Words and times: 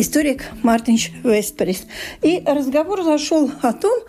историк 0.00 0.44
Мартинч 0.62 1.10
Вестперис. 1.22 1.86
И 2.22 2.42
разговор 2.46 3.02
зашел 3.02 3.50
о 3.62 3.72
том, 3.72 4.00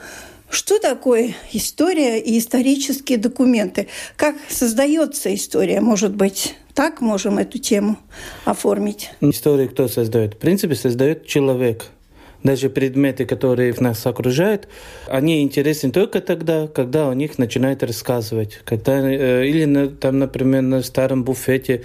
что 0.50 0.80
такое 0.80 1.34
история 1.54 2.20
и 2.20 2.38
исторические 2.38 3.18
документы? 3.18 3.88
Как 4.16 4.36
создается 4.50 5.34
история? 5.34 5.82
Может 5.82 6.16
быть, 6.16 6.56
так 6.74 7.02
можем 7.02 7.38
эту 7.38 7.58
тему 7.58 7.98
оформить? 8.46 9.12
Историю 9.22 9.70
кто 9.70 9.88
создает? 9.88 10.36
В 10.36 10.38
принципе, 10.38 10.76
создает 10.76 11.28
человек– 11.28 11.86
даже 12.44 12.70
предметы, 12.70 13.26
которые 13.26 13.74
нас 13.80 14.06
окружают, 14.06 14.68
они 15.08 15.42
интересны 15.42 15.92
только 15.92 16.22
тогда, 16.22 16.68
когда 16.68 17.10
о 17.10 17.14
них 17.14 17.38
начинают 17.38 17.84
рассказывать. 17.84 18.60
Когда, 18.66 19.00
э, 19.00 19.46
или 19.48 19.66
на, 19.66 19.88
там, 19.90 20.20
например, 20.20 20.62
на 20.62 20.82
старом 20.82 21.24
буфете 21.24 21.84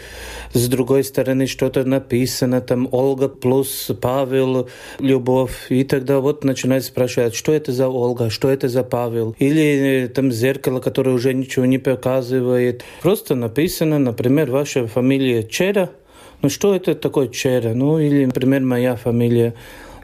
с 0.53 0.69
другой 0.69 1.05
стороны 1.05 1.47
что-то 1.47 1.85
написано, 1.85 2.61
там 2.61 2.89
Ольга 2.91 3.29
плюс 3.29 3.91
Павел, 4.01 4.69
любовь. 4.99 5.67
И 5.69 5.85
тогда 5.85 6.21
вот 6.21 6.45
начинают 6.45 6.85
спрашивать, 6.85 7.35
что 7.35 7.53
это 7.53 7.73
за 7.73 7.89
Ольга, 7.89 8.31
что 8.31 8.49
это 8.49 8.69
за 8.69 8.83
Павел. 8.83 9.35
Или 9.39 10.05
э, 10.05 10.09
там 10.09 10.33
зеркало, 10.33 10.81
которое 10.81 11.11
уже 11.11 11.35
ничего 11.35 11.67
не 11.67 11.79
показывает. 11.79 12.85
Просто 13.03 13.35
написано, 13.35 13.99
например, 13.99 14.51
ваша 14.51 14.87
фамилия 14.87 15.43
Чера. 15.43 15.91
Ну 16.43 16.51
что 16.51 16.75
это 16.75 16.95
такое 16.95 17.29
Чера? 17.29 17.75
Ну 17.75 17.99
или, 17.99 18.25
например, 18.25 18.61
моя 18.63 18.97
фамилия. 18.97 19.55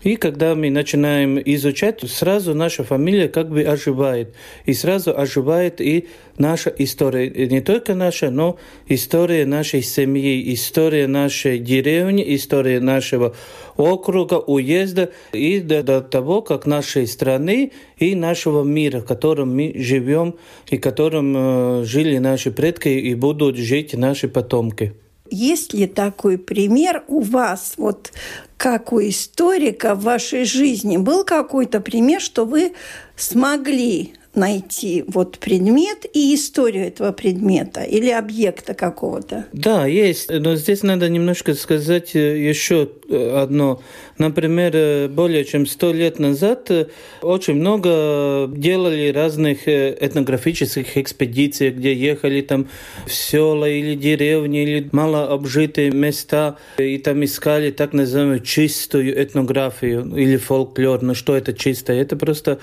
И 0.03 0.17
когда 0.17 0.55
мы 0.55 0.71
начинаем 0.71 1.41
изучать, 1.45 2.01
сразу 2.11 2.55
наша 2.55 2.83
фамилия 2.83 3.29
как 3.29 3.51
бы 3.51 3.63
оживает. 3.63 4.35
И 4.67 4.73
сразу 4.73 5.17
оживает 5.17 5.81
и 5.81 6.09
наша 6.39 6.71
история. 6.77 7.29
И 7.29 7.49
не 7.49 7.61
только 7.61 7.95
наша, 7.95 8.31
но 8.31 8.59
история 8.89 9.47
нашей 9.47 9.83
семьи, 9.83 10.53
история 10.53 11.07
нашей 11.07 11.59
деревни, 11.61 12.25
история 12.35 12.81
нашего 12.81 13.35
округа, 13.77 14.35
уезда 14.35 15.11
и 15.33 15.61
до, 15.61 15.83
до 15.83 16.01
того, 16.01 16.43
как 16.43 16.67
нашей 16.67 17.07
страны 17.07 17.73
и 17.97 18.17
нашего 18.17 18.65
мира, 18.65 19.01
в 19.01 19.05
котором 19.05 19.55
мы 19.55 19.73
живем 19.77 20.35
и 20.69 20.79
в 20.79 20.81
котором 20.81 21.35
э, 21.37 21.85
жили 21.85 22.19
наши 22.19 22.51
предки 22.51 22.89
и 22.89 23.15
будут 23.15 23.57
жить 23.57 23.95
наши 23.95 24.29
потомки. 24.29 24.95
Есть 25.33 25.73
ли 25.73 25.87
такой 25.87 26.37
пример 26.37 27.05
у 27.09 27.21
вас, 27.21 27.75
вот 27.79 28.13
как 28.59 28.93
у 28.93 29.01
историка 29.01 29.95
в 29.95 30.03
вашей 30.03 30.45
жизни? 30.45 30.99
Был 30.99 31.25
какой-то 31.25 31.81
пример, 31.81 32.21
что 32.21 32.45
вы 32.45 32.75
смогли 33.17 34.15
найти 34.35 35.05
вот 35.07 35.39
предмет 35.39 36.07
и 36.13 36.35
историю 36.35 36.87
этого 36.87 37.13
предмета 37.13 37.83
или 37.83 38.11
объекта 38.11 38.75
какого-то. 38.75 39.47
Да, 39.53 39.87
есть. 39.87 40.31
Но 40.31 40.57
здесь 40.57 40.83
надо 40.83 41.09
немножко 41.09 41.55
сказать 41.55 42.17
э, 42.17 42.39
еще 42.39 42.89
э, 43.09 43.43
одно. 43.43 43.83
Например, 44.17 44.73
э, 44.75 45.09
более 45.09 45.45
чем 45.45 45.67
сто 45.67 45.93
лет 45.93 46.19
назад 46.19 46.71
очень 47.21 47.55
много 47.55 48.49
делали 48.49 49.13
разных 49.13 49.69
этнографических 49.69 50.97
экспедиций, 50.97 51.71
где 51.71 51.95
ехали 51.95 52.41
там 52.41 52.69
в 53.07 53.13
села 53.13 53.69
или 53.69 53.95
деревни, 53.95 54.63
или 54.63 54.89
малообжитые 54.93 55.91
места, 55.91 56.57
и 56.79 56.97
там 56.99 57.23
искали 57.25 57.71
так 57.71 57.93
называемую 57.93 58.41
чистую 58.41 59.23
этнографию 59.23 60.17
или 60.17 60.37
фольклор. 60.37 61.03
Но 61.03 61.15
что 61.15 61.37
это 61.37 61.53
чистое? 61.53 62.01
Это 62.01 62.17
просто 62.17 62.59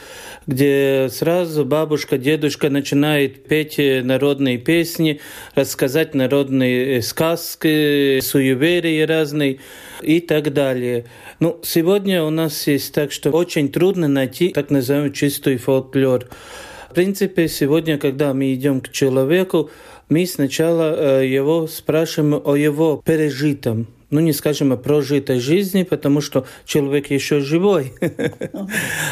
где 0.48 1.10
сразу 1.12 1.59
сразу 1.60 1.66
бабушка, 1.66 2.18
дедушка 2.18 2.70
начинает 2.70 3.44
петь 3.44 3.78
народные 3.78 4.58
песни, 4.58 5.20
рассказать 5.56 6.16
народные 6.16 7.02
сказки, 7.02 8.22
суеверия 8.22 9.06
разные 9.06 9.60
и 10.02 10.22
так 10.22 10.54
далее. 10.54 11.06
Ну, 11.42 11.60
сегодня 11.64 12.24
у 12.24 12.30
нас 12.30 12.68
есть 12.68 12.94
так, 12.94 13.12
что 13.12 13.32
очень 13.32 13.70
трудно 13.70 14.08
найти 14.08 14.50
так 14.50 14.70
называемый 14.70 15.12
чистый 15.12 15.58
фольклор. 15.58 16.30
В 16.90 16.94
принципе, 16.94 17.50
сегодня, 17.50 17.98
когда 17.98 18.34
мы 18.34 18.54
идем 18.54 18.80
к 18.80 18.90
человеку, 18.90 19.70
мы 20.08 20.26
сначала 20.26 20.96
э, 21.22 21.28
его 21.28 21.68
спрашиваем 21.68 22.42
о 22.46 22.56
его 22.56 23.02
пережитом, 23.06 23.88
ну 24.12 24.20
не 24.20 24.34
скажем 24.34 24.72
о 24.74 24.78
прожитой 24.78 25.40
жизни, 25.40 25.84
потому 25.84 26.22
что 26.22 26.46
человек 26.66 27.12
еще 27.12 27.40
живой, 27.42 27.94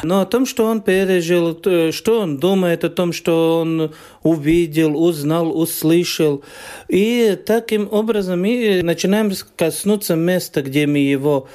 но 0.03 0.21
о 0.21 0.25
том, 0.25 0.45
что 0.45 0.65
он 0.65 0.81
пережил, 0.81 1.59
что 1.91 2.19
он 2.21 2.37
думает 2.37 2.83
о 2.83 2.89
том, 2.89 3.13
что 3.13 3.59
он 3.59 3.93
увидел, 4.23 5.01
узнал, 5.01 5.57
услышал. 5.57 6.43
И 6.87 7.37
таким 7.45 7.87
образом 7.91 8.41
мы 8.41 8.81
начинаем 8.83 9.31
коснуться 9.55 10.15
места, 10.15 10.61
где 10.61 10.87
мы 10.87 10.99
его 10.99 11.47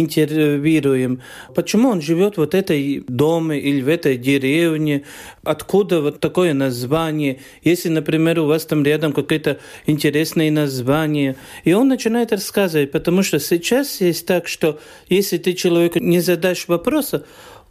интервьюируем. 0.00 1.22
Почему 1.54 1.88
он 1.88 2.02
живет 2.02 2.36
вот 2.36 2.54
этой 2.54 3.04
доме 3.06 3.60
или 3.60 3.80
в 3.80 3.88
этой 3.88 4.16
деревне? 4.16 5.04
Откуда 5.44 6.00
вот 6.00 6.20
такое 6.20 6.52
название? 6.52 7.38
Если, 7.62 7.88
например, 7.88 8.40
у 8.40 8.46
вас 8.46 8.66
там 8.66 8.82
рядом 8.84 9.12
какое-то 9.12 9.58
интересное 9.86 10.50
название. 10.50 11.36
И 11.62 11.72
он 11.72 11.88
начинает 11.88 12.32
рассказывать, 12.32 12.90
потому 12.90 13.22
что 13.22 13.38
сейчас 13.38 14.00
есть 14.00 14.26
так, 14.26 14.48
что 14.48 14.80
если 15.08 15.38
ты 15.38 15.52
человеку 15.52 16.00
не 16.00 16.20
задашь 16.20 16.66
вопроса, 16.66 17.24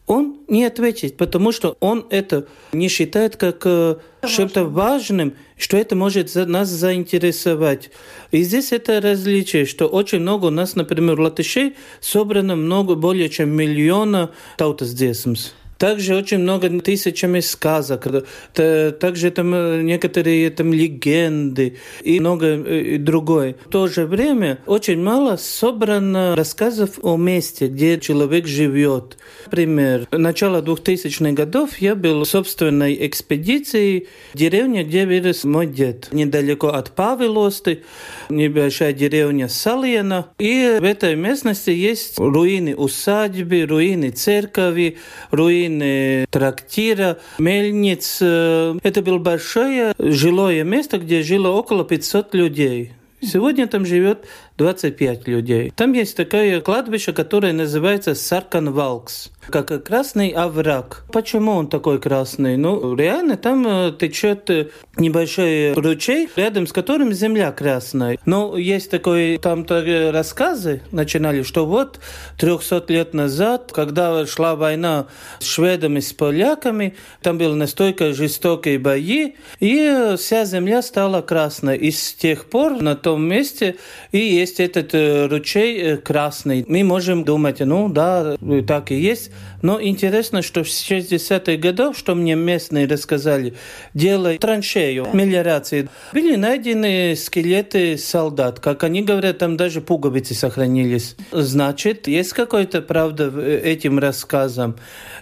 он 0.05 0.37
не 0.47 0.65
ответит, 0.65 1.17
потому 1.17 1.51
что 1.51 1.77
он 1.79 2.05
это 2.09 2.47
не 2.73 2.89
считает 2.89 3.37
как 3.37 3.61
э, 3.65 3.95
чем-то 4.27 4.65
важным, 4.65 5.33
что 5.57 5.77
это 5.77 5.95
может 5.95 6.35
нас 6.35 6.67
заинтересовать. 6.69 7.89
И 8.31 8.41
здесь 8.43 8.71
это 8.71 8.99
различие, 8.99 9.65
что 9.65 9.87
очень 9.87 10.19
много 10.19 10.47
у 10.47 10.49
нас, 10.49 10.75
например, 10.75 11.19
латышей 11.19 11.75
собрано 12.01 12.55
много, 12.55 12.95
более 12.95 13.29
чем 13.29 13.49
миллиона 13.49 14.31
таутас 14.57 14.89
dziesmas. 14.89 15.53
Также 15.83 16.15
очень 16.15 16.37
много 16.37 16.69
тысячами 16.79 17.41
сказок, 17.41 18.07
также 18.53 19.31
там 19.31 19.53
э, 19.53 19.81
некоторые 19.81 20.49
там 20.49 20.71
легенды 20.71 21.75
и 22.01 22.21
много 22.21 22.55
и 22.55 22.97
другое. 22.97 23.57
В 23.65 23.69
то 23.69 23.87
же 23.87 24.05
время 24.05 24.59
очень 24.65 25.03
мало 25.03 25.35
собрано 25.35 26.37
рассказов 26.37 26.99
о 27.01 27.17
месте, 27.17 27.67
где 27.67 27.99
человек 27.99 28.47
живет. 28.47 29.17
Например, 29.47 30.07
начало 30.09 30.61
2000-х 30.61 31.33
годов 31.33 31.77
я 31.79 31.95
был 31.95 32.21
в 32.21 32.29
собственной 32.29 33.05
экспедиции 33.05 34.07
в 34.33 34.37
деревне, 34.37 34.85
где 34.85 35.05
вырос 35.05 35.43
мой 35.43 35.67
дед, 35.67 36.07
недалеко 36.13 36.69
от 36.69 36.91
Павелосты, 36.91 37.83
небольшая 38.29 38.93
деревня 38.93 39.49
Салена. 39.49 40.27
И 40.39 40.77
в 40.79 40.83
этой 40.85 41.17
местности 41.17 41.71
есть 41.71 42.17
руины 42.19 42.73
усадьбы, 42.73 43.65
руины 43.65 44.11
церкви, 44.11 44.95
руины 45.29 45.72
руины 45.73 46.25
трактира, 46.29 47.17
мельниц. 47.39 48.17
Это 48.21 49.01
было 49.01 49.17
большое 49.17 49.93
жилое 49.97 50.63
место, 50.63 50.97
где 50.97 51.21
жило 51.21 51.49
около 51.49 51.83
500 51.83 52.33
людей. 52.33 52.93
Сегодня 53.21 53.67
там 53.67 53.85
живет 53.85 54.25
25 54.57 55.27
людей. 55.27 55.71
Там 55.75 55.93
есть 55.93 56.15
такое 56.15 56.61
кладбище, 56.61 57.13
которое 57.13 57.53
называется 57.53 58.15
Сарканвалкс 58.15 59.31
как 59.49 59.83
красный 59.83 60.29
овраг. 60.29 61.03
Почему 61.11 61.51
он 61.51 61.67
такой 61.67 61.99
красный? 61.99 62.57
Ну, 62.57 62.95
реально 62.95 63.37
там 63.37 63.65
э, 63.67 63.93
течет 63.97 64.49
э, 64.49 64.69
небольшой 64.97 65.73
ручей, 65.73 66.29
рядом 66.35 66.67
с 66.67 66.73
которым 66.73 67.13
земля 67.13 67.51
красная. 67.51 68.17
Но 68.25 68.57
есть 68.57 68.89
такой, 68.89 69.37
там 69.37 69.65
рассказы 69.67 70.81
начинали, 70.91 71.43
что 71.43 71.65
вот 71.65 71.99
300 72.37 72.85
лет 72.89 73.13
назад, 73.13 73.71
когда 73.73 74.25
шла 74.25 74.55
война 74.55 75.07
с 75.39 75.45
шведами, 75.45 75.99
с 75.99 76.13
поляками, 76.13 76.95
там 77.21 77.37
были 77.37 77.53
настолько 77.53 78.13
жестокие 78.13 78.79
бои, 78.79 79.33
и 79.59 80.15
вся 80.17 80.45
земля 80.45 80.81
стала 80.81 81.21
красной. 81.21 81.77
И 81.77 81.91
с 81.91 82.13
тех 82.13 82.45
пор 82.45 82.81
на 82.81 82.95
том 82.95 83.23
месте 83.23 83.75
и 84.11 84.42
есть 84.43 84.59
этот 84.59 84.93
э, 84.93 85.27
ручей 85.27 85.97
красный. 85.97 86.65
Мы 86.67 86.83
можем 86.83 87.23
думать, 87.23 87.59
ну 87.59 87.89
да, 87.89 88.35
так 88.67 88.91
и 88.91 88.95
есть, 88.95 89.31
Но 89.63 89.81
интересно, 89.81 90.41
что 90.41 90.63
в 90.63 90.67
60-х 90.67 91.55
годах, 91.55 91.97
что 91.97 92.15
мне 92.15 92.35
местные 92.35 92.85
рассказали, 92.85 93.53
делая 93.93 94.37
траншею, 94.37 95.07
мелиорации, 95.13 95.87
были 96.11 96.35
найдены 96.35 97.15
скелеты 97.15 97.97
солдат. 97.97 98.59
Как 98.59 98.83
они 98.83 99.01
говорят, 99.03 99.37
там 99.37 99.55
даже 99.55 99.79
пуговицы 99.79 100.33
сохранились. 100.35 101.15
Значит, 101.31 102.09
есть 102.09 102.33
какая-то 102.33 102.81
правда 102.81 103.31
этим 103.39 103.99
рассказам. 103.99 104.75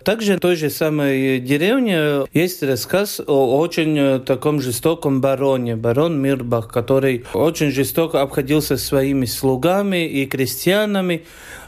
Также 0.04 0.38
в 0.38 0.40
той 0.40 0.56
же 0.56 0.72
самой 0.72 1.40
деревне 1.40 2.26
есть 2.34 2.64
рассказ 2.64 3.22
о 3.26 3.60
очень 3.60 4.22
таком 4.22 4.60
жестоком 4.60 5.22
бароне, 5.22 5.76
барон 5.76 6.20
Мирбах, 6.20 6.68
который 6.68 7.26
очень 7.36 7.70
жестоко 7.70 8.22
обходился 8.22 8.78
своими 8.78 9.26
слугами 9.26 10.08
и 10.08 10.26
крестьянами. 10.26 11.26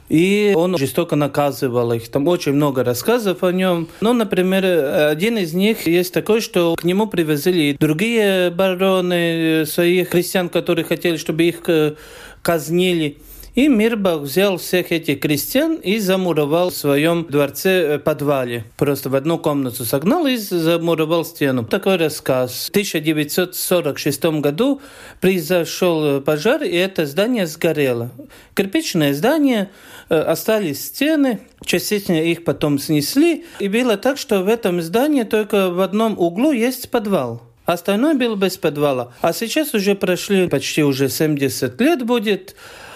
И 0.10 0.54
он 0.56 0.78
жестоко 0.78 1.16
наказывал 1.16 1.94
их. 1.94 2.10
Там 2.10 2.28
очень 2.28 2.54
много 2.54 2.84
рассказов 2.84 3.44
о 3.44 3.52
нем. 3.52 3.88
Ну, 4.02 4.14
например, 4.14 4.66
один 5.10 5.38
из 5.38 5.54
них 5.54 5.88
есть 5.88 6.14
такой, 6.14 6.42
что 6.42 6.76
к 6.76 6.84
нему 6.84 7.08
привезли 7.08 7.76
другие 7.80 8.52
бароны, 8.52 9.66
своих 9.66 10.10
крестьян, 10.10 10.50
которые 10.50 10.86
хотели, 10.86 11.18
чтобы 11.18 11.44
их 11.44 11.62
э, 11.68 11.94
казнили. 12.42 13.18
И 13.56 13.68
Мирбах 13.68 14.22
взял 14.22 14.58
всех 14.58 14.92
этих 14.92 15.20
крестьян 15.20 15.76
и 15.76 16.00
замуровал 16.00 16.72
в 16.72 16.76
своем 16.76 17.28
дворце 17.30 17.70
э, 17.70 18.00
подвале. 18.00 18.64
Просто 18.78 19.12
в 19.12 19.16
одну 19.16 19.38
комнату 19.38 19.86
согнал 19.86 20.26
и 20.26 20.38
замуровал 20.38 21.24
стену. 21.24 21.64
Такой 21.64 21.98
рассказ. 21.98 22.66
В 22.66 22.70
1946 22.70 24.26
году 24.42 24.82
произошел 25.22 26.20
пожар, 26.22 26.64
и 26.64 26.76
это 26.76 27.06
здание 27.06 27.46
сгорело. 27.46 28.10
Кирпичное 28.56 29.14
здание, 29.14 29.70
э, 30.10 30.18
остались 30.18 30.88
стены, 30.88 31.42
частично 31.64 32.14
их 32.14 32.46
потом 32.46 32.80
снесли. 32.80 33.46
И 33.60 33.68
было 33.68 33.98
так, 33.98 34.18
что 34.18 34.42
в 34.42 34.48
этом 34.48 34.82
здании 34.82 35.24
только 35.24 35.70
в 35.70 35.80
одном 35.82 36.18
углу 36.18 36.54
есть 36.54 36.90
подвал. 36.90 37.44
Остальное 37.66 38.16
было 38.16 38.36
без 38.36 38.58
подвала. 38.58 39.14
А 39.22 39.32
сейчас 39.32 39.76
уже 39.76 39.94
прошли 39.94 40.50
почти 40.50 40.84
уже 40.84 41.08
70 41.08 41.80
лет 41.80 42.04
будет. 42.04 42.56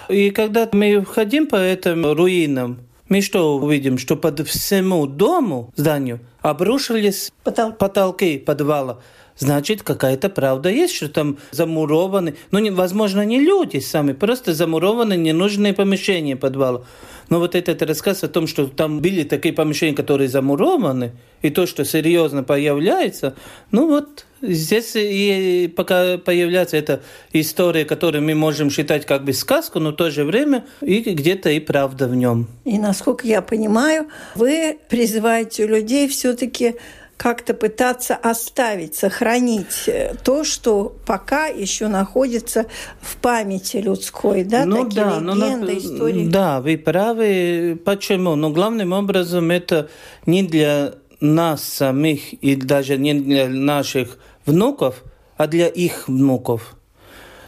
И 0.10 0.30
когда 0.32 0.70
мы 0.72 1.04
ходим 1.04 1.48
по 1.48 1.56
этим 1.58 2.06
руинам, 2.06 2.80
мы 3.10 3.22
что 3.22 3.58
увидим? 3.58 3.98
Что 3.98 4.16
под 4.16 4.48
всему 4.48 5.06
дому, 5.06 5.74
зданию, 5.76 6.20
обрушились 6.48 7.32
Потол... 7.44 7.74
потолки 7.74 8.38
подвала. 8.38 9.00
Значит, 9.40 9.84
какая-то 9.84 10.30
правда 10.30 10.70
есть, 10.70 10.96
что 10.96 11.10
там 11.10 11.38
замурованы, 11.52 12.36
ну, 12.50 12.58
не, 12.60 12.72
возможно, 12.72 13.24
не 13.24 13.40
люди 13.40 13.78
сами, 13.78 14.14
просто 14.14 14.54
замурованы 14.54 15.16
ненужные 15.16 15.74
помещения 15.74 16.36
подвала. 16.36 16.86
Но 17.30 17.40
вот 17.40 17.56
этот 17.56 17.82
рассказ 17.84 18.24
о 18.24 18.30
том, 18.30 18.48
что 18.48 18.68
там 18.68 19.00
были 19.00 19.24
такие 19.24 19.54
помещения, 19.54 19.96
которые 19.96 20.28
замурованы, 20.30 21.12
и 21.42 21.50
то, 21.50 21.68
что 21.68 21.86
серьезно 21.86 22.44
появляется, 22.44 23.36
ну 23.70 23.88
вот 23.88 24.26
здесь 24.42 24.94
и 24.96 25.72
пока 25.76 26.18
появляется 26.18 26.78
эта 26.78 27.02
история, 27.34 27.86
которую 27.86 28.24
мы 28.24 28.34
можем 28.34 28.70
считать 28.70 29.06
как 29.06 29.24
бы 29.24 29.34
сказку, 29.34 29.80
но 29.80 29.92
в 29.92 29.96
то 29.96 30.10
же 30.10 30.24
время 30.24 30.66
и 30.82 31.00
где-то 31.00 31.50
и 31.50 31.60
правда 31.60 32.08
в 32.08 32.16
нем. 32.16 32.48
И 32.66 32.78
насколько 32.80 33.28
я 33.28 33.42
понимаю, 33.42 34.08
вы 34.36 34.78
призываете 34.90 35.68
людей 35.68 36.08
все-таки 36.38 36.76
как-то 37.18 37.56
пытаться 37.56 38.16
оставить, 38.16 38.94
сохранить 38.94 39.88
э, 39.88 40.14
то, 40.24 40.44
что 40.44 40.96
пока 41.08 41.48
еще 41.48 41.88
находится 41.88 42.68
в 43.02 43.18
памяти 43.18 43.78
людской, 43.78 44.44
да, 44.44 44.66
ну, 44.66 44.86
такие 44.86 45.04
да, 45.04 45.20
легенды, 45.20 45.74
но, 45.74 45.78
истории. 45.80 46.28
Да, 46.28 46.62
вы 46.62 46.78
правы. 46.78 47.80
Почему? 47.84 48.36
Но 48.36 48.52
главным 48.52 48.94
образом 48.94 49.50
это 49.50 49.90
не 50.28 50.44
для 50.44 50.94
нас 51.20 51.64
самих 51.64 52.34
и 52.34 52.56
даже 52.56 52.98
не 52.98 53.16
для 53.16 53.48
наших 53.48 54.20
внуков, 54.46 55.04
а 55.38 55.48
для 55.48 55.68
их 55.68 56.08
внуков. 56.08 56.77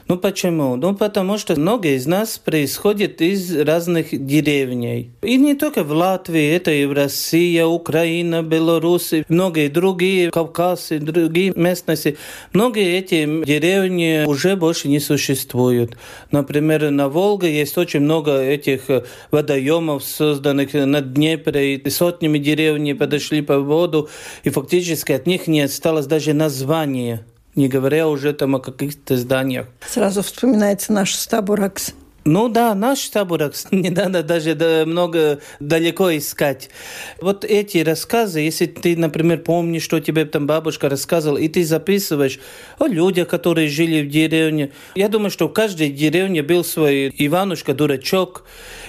Ну 0.10 0.18
почему? 0.18 0.76
Ну 0.76 0.96
потому 0.96 1.38
что 1.38 1.56
многие 1.56 1.96
из 1.96 2.08
нас 2.08 2.40
происходят 2.40 3.22
из 3.22 3.56
разных 3.56 4.08
деревней. 4.26 5.12
И 5.22 5.38
не 5.38 5.54
только 5.54 5.84
в 5.84 5.92
Латвии, 5.92 6.50
это 6.50 6.72
и 6.72 6.86
в 6.86 6.94
России, 6.94 7.62
Украина, 7.62 8.42
Беларусь, 8.42 9.14
многие 9.30 9.68
другие, 9.68 10.32
Кавказ 10.32 10.94
и 10.94 10.98
другие 10.98 11.54
местности. 11.56 12.18
Многие 12.54 12.98
эти 12.98 13.46
деревни 13.46 14.26
уже 14.26 14.56
больше 14.56 14.88
не 14.88 15.00
существуют. 15.00 15.96
Например, 16.32 16.90
на 16.90 17.08
Волге 17.08 17.56
есть 17.56 17.78
очень 17.78 18.00
много 18.00 18.42
этих 18.42 18.90
водоемов, 19.30 20.04
созданных 20.04 20.74
на 20.74 21.02
Днепре, 21.02 21.76
и 21.76 21.90
сотнями 21.92 22.40
деревни 22.40 22.94
подошли 22.94 23.44
по 23.44 23.60
воду, 23.60 24.10
и 24.44 24.50
фактически 24.50 25.12
от 25.12 25.28
них 25.28 25.46
не 25.46 25.62
осталось 25.62 26.08
даже 26.08 26.34
названия 26.34 27.28
не 27.56 27.68
говоря 27.68 28.08
уже 28.08 28.34
там 28.34 28.56
о 28.56 28.60
каких-то 28.60 29.18
зданиях. 29.18 29.68
Сразу 29.88 30.22
вспоминается 30.22 30.94
наш 30.94 31.16
Стабуракс. 31.16 31.94
Ну 32.26 32.50
да, 32.50 32.76
наш 32.76 33.00
Стабуракс. 33.00 33.68
Не 33.72 33.90
надо 33.90 34.24
даже 34.24 34.56
много 34.86 35.40
далеко 35.60 36.16
искать. 36.16 36.70
Вот 37.22 37.46
эти 37.46 37.80
рассказы, 37.80 38.42
если 38.42 38.66
ты, 38.66 38.96
например, 38.98 39.40
помнишь, 39.40 39.84
что 39.84 40.00
тебе 40.00 40.26
там 40.26 40.46
бабушка 40.46 40.90
рассказывала, 40.90 41.38
и 41.38 41.48
ты 41.48 41.64
записываешь 41.64 42.40
о 42.78 42.88
людях, 42.88 43.30
которые 43.30 43.70
жили 43.70 44.02
в 44.02 44.10
деревне. 44.10 44.72
Я 44.96 45.08
думаю, 45.08 45.32
что 45.32 45.48
в 45.48 45.54
каждой 45.54 45.90
деревне 45.90 46.44
был 46.44 46.64
свой 46.64 47.10
Иванушка-дурачок 47.18 48.44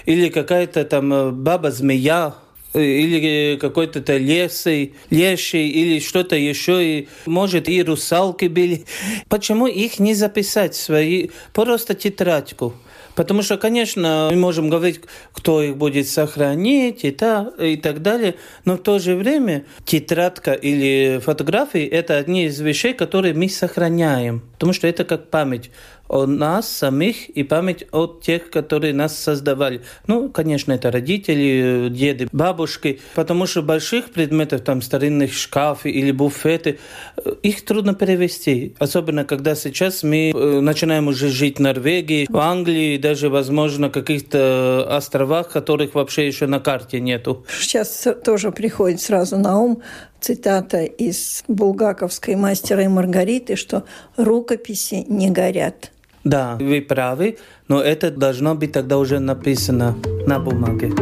или 0.07 0.29
какая-то 0.29 0.85
там 0.85 1.13
э, 1.13 1.31
баба-змея, 1.31 2.35
или 2.75 3.57
какой-то 3.57 4.17
лесой, 4.17 4.95
леший, 5.11 5.69
или 5.69 6.01
что-то 6.01 6.37
еще, 6.37 6.85
и, 6.85 7.09
может, 7.27 7.69
и 7.69 7.83
русалки 7.83 8.47
были. 8.47 8.85
Почему 9.29 9.67
их 9.67 9.99
не 9.99 10.15
записать 10.15 10.75
свои, 10.75 11.29
просто 11.53 11.95
тетрадку? 11.95 12.75
Потому 13.17 13.43
что, 13.43 13.59
конечно, 13.59 14.29
мы 14.31 14.37
можем 14.39 14.71
говорить, 14.71 15.01
кто 15.33 15.63
их 15.63 15.77
будет 15.77 16.09
сохранить 16.09 17.05
и, 17.05 17.11
та, 17.11 17.53
и 17.61 17.77
так 17.77 18.03
далее, 18.03 18.37
но 18.65 18.77
в 18.77 18.79
то 18.79 18.99
же 18.99 19.17
время 19.17 19.65
тетрадка 19.85 20.53
или 20.53 21.21
фотографии– 21.23 21.85
это 21.87 22.17
одни 22.17 22.47
из 22.47 22.59
вещей, 22.61 22.95
которые 22.95 23.35
мы 23.35 23.49
сохраняем, 23.49 24.43
потому 24.53 24.73
что 24.73 24.87
это 24.87 25.05
как 25.05 25.29
память 25.29 25.71
о 26.11 26.27
нас 26.27 26.69
самих 26.69 27.29
и 27.29 27.45
память 27.45 27.87
о 27.93 28.09
тех, 28.09 28.51
которые 28.51 28.93
нас 28.93 29.17
создавали. 29.17 29.83
Ну, 30.09 30.29
конечно, 30.29 30.73
это 30.73 30.91
родители, 30.91 31.89
деды, 31.89 32.29
бабушки, 32.33 33.01
потому 33.15 33.47
что 33.47 33.63
больших 33.63 34.11
предметов, 34.11 34.63
там, 34.63 34.83
старинных 34.83 35.33
шкафы 35.33 35.89
или 35.89 36.11
буфеты, 36.11 36.81
э, 37.17 37.35
их 37.45 37.65
трудно 37.65 37.95
перевести. 37.95 38.75
Особенно, 38.81 39.25
когда 39.25 39.55
сейчас 39.55 40.03
мы 40.03 40.33
э, 40.35 40.61
начинаем 40.61 41.07
уже 41.07 41.29
жить 41.29 41.59
в 41.59 41.63
Норвегии, 41.63 42.27
в 42.29 42.39
Англии, 42.39 42.97
даже, 42.97 43.29
возможно, 43.29 43.89
каких-то 43.89 44.87
островах, 44.91 45.51
которых 45.51 45.95
вообще 45.95 46.27
еще 46.27 46.49
на 46.49 46.59
карте 46.59 46.99
нету. 46.99 47.47
Сейчас 47.61 48.09
тоже 48.25 48.51
приходит 48.51 49.01
сразу 49.01 49.37
на 49.37 49.61
ум 49.61 49.83
цитата 50.21 50.83
из 50.83 51.45
булгаковской 51.47 52.35
«Мастера 52.35 52.83
и 52.83 52.89
Маргариты», 52.89 53.55
что 53.55 53.85
«рукописи 54.17 55.05
не 55.09 55.31
горят». 55.31 55.93
Да, 56.25 56.57
вы 56.61 56.83
правы, 56.83 57.39
но 57.69 57.81
это 57.81 58.11
должно 58.11 58.55
быть 58.55 58.73
тогда 58.73 58.99
уже 58.99 59.21
написано 59.21 59.97
на 60.27 60.39
бумаге. 60.39 60.93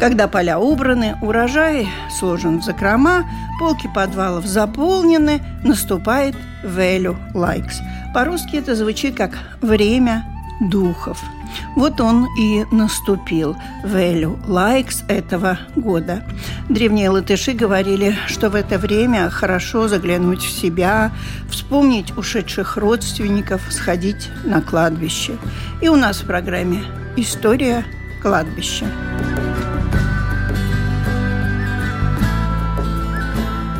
Когда 0.00 0.28
поля 0.28 0.58
убраны, 0.58 1.16
урожай 1.20 1.86
сложен 2.18 2.60
в 2.60 2.64
закрома, 2.64 3.26
полки 3.60 3.86
подвалов 3.94 4.46
заполнены, 4.46 5.42
наступает 5.62 6.34
«велю 6.64 7.18
лайкс». 7.34 7.80
По-русски 8.14 8.56
это 8.56 8.74
звучит 8.74 9.14
как 9.14 9.32
«время 9.60 10.24
духов». 10.60 11.18
Вот 11.76 12.00
он 12.00 12.26
и 12.38 12.64
наступил, 12.70 13.56
Велю 13.84 14.38
Лайкс 14.46 15.02
этого 15.08 15.58
года. 15.76 16.24
Древние 16.68 17.10
латыши 17.10 17.52
говорили, 17.52 18.16
что 18.26 18.50
в 18.50 18.54
это 18.54 18.78
время 18.78 19.30
хорошо 19.30 19.88
заглянуть 19.88 20.42
в 20.42 20.50
себя, 20.50 21.12
вспомнить 21.48 22.16
ушедших 22.16 22.76
родственников, 22.76 23.62
сходить 23.70 24.30
на 24.44 24.60
кладбище. 24.60 25.36
И 25.80 25.88
у 25.88 25.96
нас 25.96 26.20
в 26.20 26.26
программе 26.26 26.82
«История 27.16 27.84
кладбища». 28.22 28.86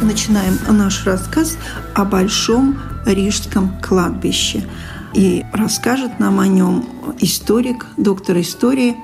Начинаем 0.02 0.58
наш 0.68 1.04
рассказ 1.04 1.56
о 1.94 2.04
Большом 2.04 2.80
Рижском 3.06 3.78
кладбище– 3.80 4.64
и 5.14 5.44
расскажет 5.52 6.18
нам 6.18 6.40
о 6.40 6.46
нем 6.46 6.84
историк, 7.20 7.86
доктор 7.96 8.38
истории 8.40 8.96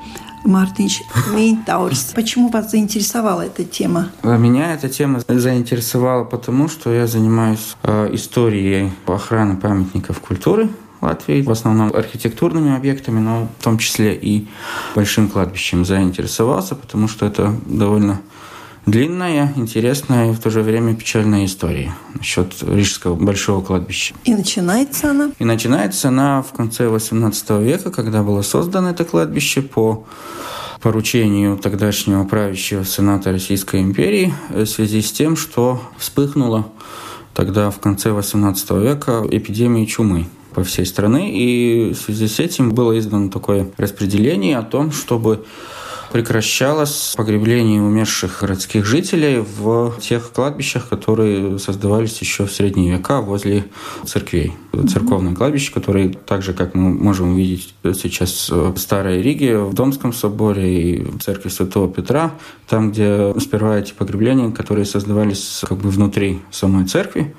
Мартинч 0.45 1.03
Мейнтаурс. 1.33 2.13
Почему 2.15 2.49
вас 2.49 2.71
заинтересовала 2.71 3.43
эта 3.43 3.65
тема? 3.65 4.11
Меня 4.23 4.75
эта 4.75 4.89
тема 4.89 5.21
заинтересовала 5.27 6.25
потому, 6.25 6.69
что 6.69 6.93
я 6.93 7.07
занимаюсь 7.07 7.77
э, 7.83 8.11
историей 8.13 8.93
охраны 9.07 9.57
памятников 9.57 10.21
культуры 10.21 10.69
Латвии, 11.01 11.43
в 11.43 11.51
основном 11.51 11.95
архитектурными 11.95 12.75
объектами, 12.75 13.21
но 13.21 13.49
в 13.59 13.63
том 13.63 13.79
числе 13.79 14.15
и 14.15 14.49
большим 14.95 15.29
кладбищем 15.29 15.85
заинтересовался, 15.85 16.75
потому 16.75 17.09
что 17.09 17.27
это 17.27 17.55
довольно 17.67 18.21
длинная, 18.87 19.53
интересная 19.57 20.31
и 20.31 20.35
в 20.35 20.39
то 20.39 20.51
же 20.51 20.63
время 20.63 20.95
печальная 20.95 21.45
история 21.45 21.93
насчет 22.15 22.63
Рижского 22.63 23.17
большого 23.17 23.63
кладбища. 23.63 24.15
И 24.25 24.35
начинается 24.35 25.11
она? 25.11 25.33
И 25.39 25.45
начинается 25.45 26.09
она 26.09 26.43
в 26.43 26.53
конце 26.53 26.87
XVIII 26.87 27.63
века, 27.63 27.91
когда 27.91 28.23
было 28.23 28.43
создано 28.43 28.91
это 28.91 29.05
кладбище 29.05 29.61
по 29.61 30.07
поручению 30.81 31.59
тогдашнего 31.59 32.25
правящего 32.25 32.85
сената 32.85 33.33
Российской 33.33 33.83
империи 33.83 34.33
в 34.51 34.67
связи 34.67 35.03
с 35.03 35.11
тем, 35.11 35.37
что 35.37 35.81
вспыхнула 35.99 36.67
тогда 37.35 37.71
в 37.71 37.81
конце 37.81 38.11
XVIII 38.11 38.83
века 38.83 39.25
эпидемия 39.31 39.87
чумы 39.87 40.27
по 40.55 40.63
всей 40.65 40.87
стране. 40.87 41.33
И 41.35 41.93
в 41.93 41.97
связи 41.97 42.29
с 42.29 42.39
этим 42.39 42.71
было 42.71 42.99
издано 42.99 43.31
такое 43.31 43.69
распределение 43.77 44.57
о 44.57 44.63
том, 44.63 44.93
чтобы 44.93 45.45
прекращалось 46.17 47.13
погребление 47.15 47.83
умерших 47.83 48.39
городских 48.41 48.87
жителей 48.87 49.41
в 49.41 49.99
тех 50.01 50.33
кладбищах, 50.33 50.89
которые 50.89 51.59
создавались 51.59 52.19
еще 52.23 52.47
в 52.47 52.53
средние 52.53 52.97
века 52.97 53.21
возле 53.21 53.67
церквей. 54.07 54.55
Церковное 54.91 55.35
кладбище, 55.35 55.73
которые, 55.75 56.09
так 56.09 56.41
же, 56.41 56.55
как 56.55 56.75
мы 56.75 56.91
можем 56.91 57.33
увидеть 57.33 57.75
сейчас 57.83 58.49
в 58.49 58.79
Старой 58.79 59.21
Риге, 59.21 59.59
в 59.59 59.75
Домском 59.75 60.15
соборе 60.15 60.93
и 60.93 61.03
в 61.03 61.19
церкви 61.19 61.51
Святого 61.51 61.93
Петра, 61.93 62.33
там, 62.67 62.93
где 62.93 63.35
сперва 63.39 63.79
эти 63.79 63.93
погребления, 63.93 64.51
которые 64.51 64.87
создавались 64.87 65.65
как 65.69 65.77
бы 65.79 65.91
внутри 65.91 66.41
самой 66.51 66.87
церкви, 66.87 67.35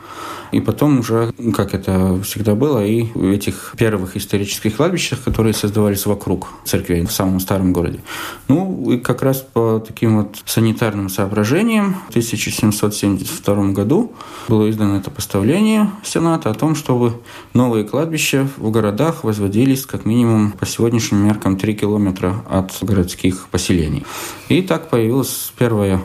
и 0.52 0.62
потом 0.62 1.00
уже, 1.00 1.34
как 1.56 1.74
это 1.74 2.22
всегда 2.24 2.56
было, 2.56 2.86
и 2.86 3.04
в 3.14 3.30
этих 3.32 3.74
первых 3.78 4.16
исторических 4.16 4.78
кладбищах, 4.78 5.24
которые 5.24 5.54
создавались 5.54 6.06
вокруг 6.06 6.48
церквей 6.64 7.06
в 7.06 7.12
самом 7.12 7.40
старом 7.40 7.74
городе. 7.74 8.00
Ну, 8.48 8.67
и 8.90 8.98
как 8.98 9.22
раз 9.22 9.38
по 9.42 9.84
таким 9.86 10.18
вот 10.18 10.38
санитарным 10.46 11.10
соображениям 11.10 11.96
в 12.08 12.10
1772 12.10 13.72
году 13.72 14.14
было 14.48 14.70
издано 14.70 14.98
это 14.98 15.12
постановление 15.12 15.92
Сената 16.04 16.50
о 16.50 16.54
том, 16.54 16.76
чтобы 16.76 17.22
новые 17.54 17.84
кладбища 17.84 18.48
в 18.58 18.72
городах 18.72 19.24
возводились 19.24 19.86
как 19.86 20.06
минимум 20.06 20.52
по 20.52 20.66
сегодняшним 20.66 21.20
меркам 21.20 21.58
3 21.58 21.76
километра 21.76 22.44
от 22.50 22.78
городских 22.82 23.48
поселений. 23.48 24.06
И 24.50 24.62
так 24.62 24.90
появилась 24.90 25.52
первая 25.58 26.02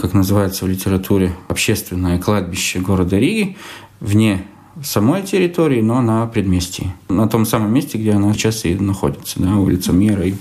как 0.00 0.14
называется 0.14 0.64
в 0.64 0.68
литературе, 0.68 1.34
общественное 1.48 2.20
кладбище 2.20 2.78
города 2.78 3.18
Риги, 3.18 3.56
вне 4.00 4.46
самой 4.82 5.22
территории, 5.22 5.80
но 5.80 6.00
на 6.00 6.26
предместье. 6.26 6.94
На 7.08 7.28
том 7.28 7.44
самом 7.44 7.72
месте, 7.72 7.98
где 7.98 8.12
она 8.12 8.32
сейчас 8.32 8.64
и 8.64 8.74
находится, 8.74 9.40
да, 9.40 9.56
улица 9.56 9.92
Мира 9.92 10.24
и 10.24 10.34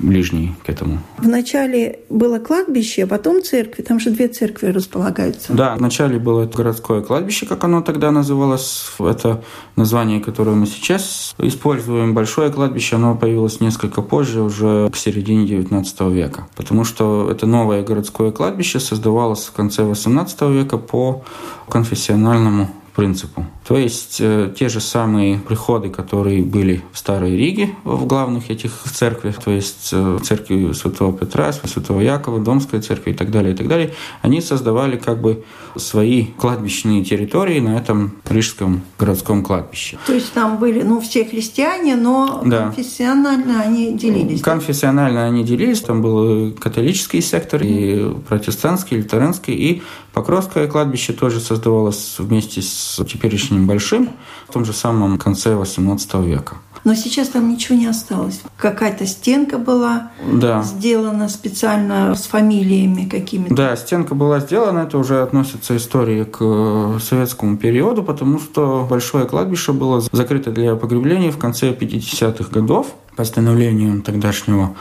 ближний 0.00 0.54
к 0.64 0.68
этому. 0.68 0.98
Вначале 1.18 2.00
было 2.08 2.38
кладбище, 2.38 3.04
а 3.04 3.06
потом 3.06 3.42
церкви. 3.42 3.82
Там 3.82 4.00
же 4.00 4.10
две 4.10 4.28
церкви 4.28 4.68
располагаются. 4.68 5.52
Да, 5.52 5.74
вначале 5.76 6.18
было 6.18 6.46
городское 6.46 7.00
кладбище, 7.00 7.46
как 7.46 7.64
оно 7.64 7.82
тогда 7.82 8.10
называлось. 8.10 8.86
Это 8.98 9.42
название, 9.76 10.20
которое 10.20 10.56
мы 10.56 10.66
сейчас 10.66 11.34
используем. 11.38 12.14
Большое 12.14 12.50
кладбище, 12.50 12.96
оно 12.96 13.14
появилось 13.14 13.60
несколько 13.60 14.02
позже, 14.02 14.42
уже 14.42 14.88
к 14.90 14.96
середине 14.96 15.46
XIX 15.46 16.12
века. 16.12 16.46
Потому 16.56 16.84
что 16.84 17.28
это 17.30 17.46
новое 17.46 17.82
городское 17.82 18.30
кладбище 18.30 18.80
создавалось 18.80 19.44
в 19.44 19.52
конце 19.52 19.82
XVIII 19.82 20.52
века 20.52 20.78
по 20.78 21.24
конфессиональному 21.68 22.70
принципу. 22.94 23.46
То 23.66 23.78
есть 23.78 24.18
э, 24.20 24.52
те 24.58 24.68
же 24.68 24.80
самые 24.80 25.38
приходы, 25.38 25.88
которые 25.88 26.42
были 26.42 26.82
в 26.92 26.98
Старой 26.98 27.34
Риге, 27.34 27.70
в 27.84 28.04
главных 28.06 28.50
этих 28.50 28.72
церквях, 28.92 29.42
то 29.42 29.50
есть 29.50 29.88
э, 29.92 30.18
церкви 30.22 30.72
Святого 30.72 31.16
Петра, 31.16 31.50
Святого 31.52 32.00
Якова, 32.00 32.40
Домская 32.40 32.82
церковь 32.82 33.14
и 33.14 33.16
так 33.16 33.30
далее, 33.30 33.54
и 33.54 33.56
так 33.56 33.66
далее, 33.68 33.94
они 34.20 34.42
создавали 34.42 34.96
как 34.96 35.22
бы 35.22 35.44
свои 35.76 36.26
кладбищные 36.26 37.04
территории 37.04 37.58
на 37.60 37.78
этом 37.78 38.12
рижском 38.28 38.82
городском 38.98 39.42
кладбище. 39.42 39.96
То 40.06 40.12
есть 40.12 40.32
там 40.34 40.58
были, 40.58 40.82
ну, 40.82 41.00
все 41.00 41.24
христиане, 41.24 41.96
но 41.96 42.42
да. 42.44 42.64
конфессионально 42.66 43.62
они 43.62 43.96
делились? 43.96 44.42
Конфессионально 44.42 45.20
да? 45.20 45.26
они 45.26 45.42
делились, 45.42 45.80
там 45.80 46.02
был 46.02 46.52
католический 46.52 47.22
сектор, 47.22 47.62
и 47.62 48.12
протестантский, 48.28 48.98
и 48.98 49.00
лютеранский, 49.00 49.54
и 49.54 49.82
Покровское 50.14 50.68
кладбище 50.68 51.12
тоже 51.12 51.40
создавалось 51.40 52.14
вместе 52.18 52.62
с 52.62 53.04
теперешним 53.04 53.53
Большим 53.60 54.10
в 54.48 54.52
том 54.52 54.64
же 54.64 54.72
самом 54.72 55.18
конце 55.18 55.50
XVIII 55.54 56.24
века. 56.26 56.56
Но 56.84 56.94
сейчас 56.94 57.28
там 57.28 57.48
ничего 57.48 57.78
не 57.78 57.86
осталось. 57.86 58.42
Какая-то 58.58 59.06
стенка 59.06 59.56
была 59.56 60.10
да. 60.30 60.62
сделана 60.62 61.30
специально 61.30 62.14
с 62.14 62.26
фамилиями 62.26 63.08
какими-то. 63.08 63.54
Да, 63.54 63.76
стенка 63.76 64.14
была 64.14 64.40
сделана. 64.40 64.80
Это 64.80 64.98
уже 64.98 65.22
относится 65.22 65.76
истории 65.78 66.24
к 66.24 66.38
э, 66.40 66.98
советскому 67.02 67.56
периоду, 67.56 68.02
потому 68.02 68.38
что 68.38 68.86
большое 68.88 69.24
кладбище 69.24 69.72
было 69.72 70.02
закрыто 70.12 70.50
для 70.50 70.76
погребления 70.76 71.30
в 71.30 71.38
конце 71.38 71.72
50-х 71.72 72.50
годов 72.50 72.94
постановлению 73.16 74.02
тогдашнего 74.02 74.74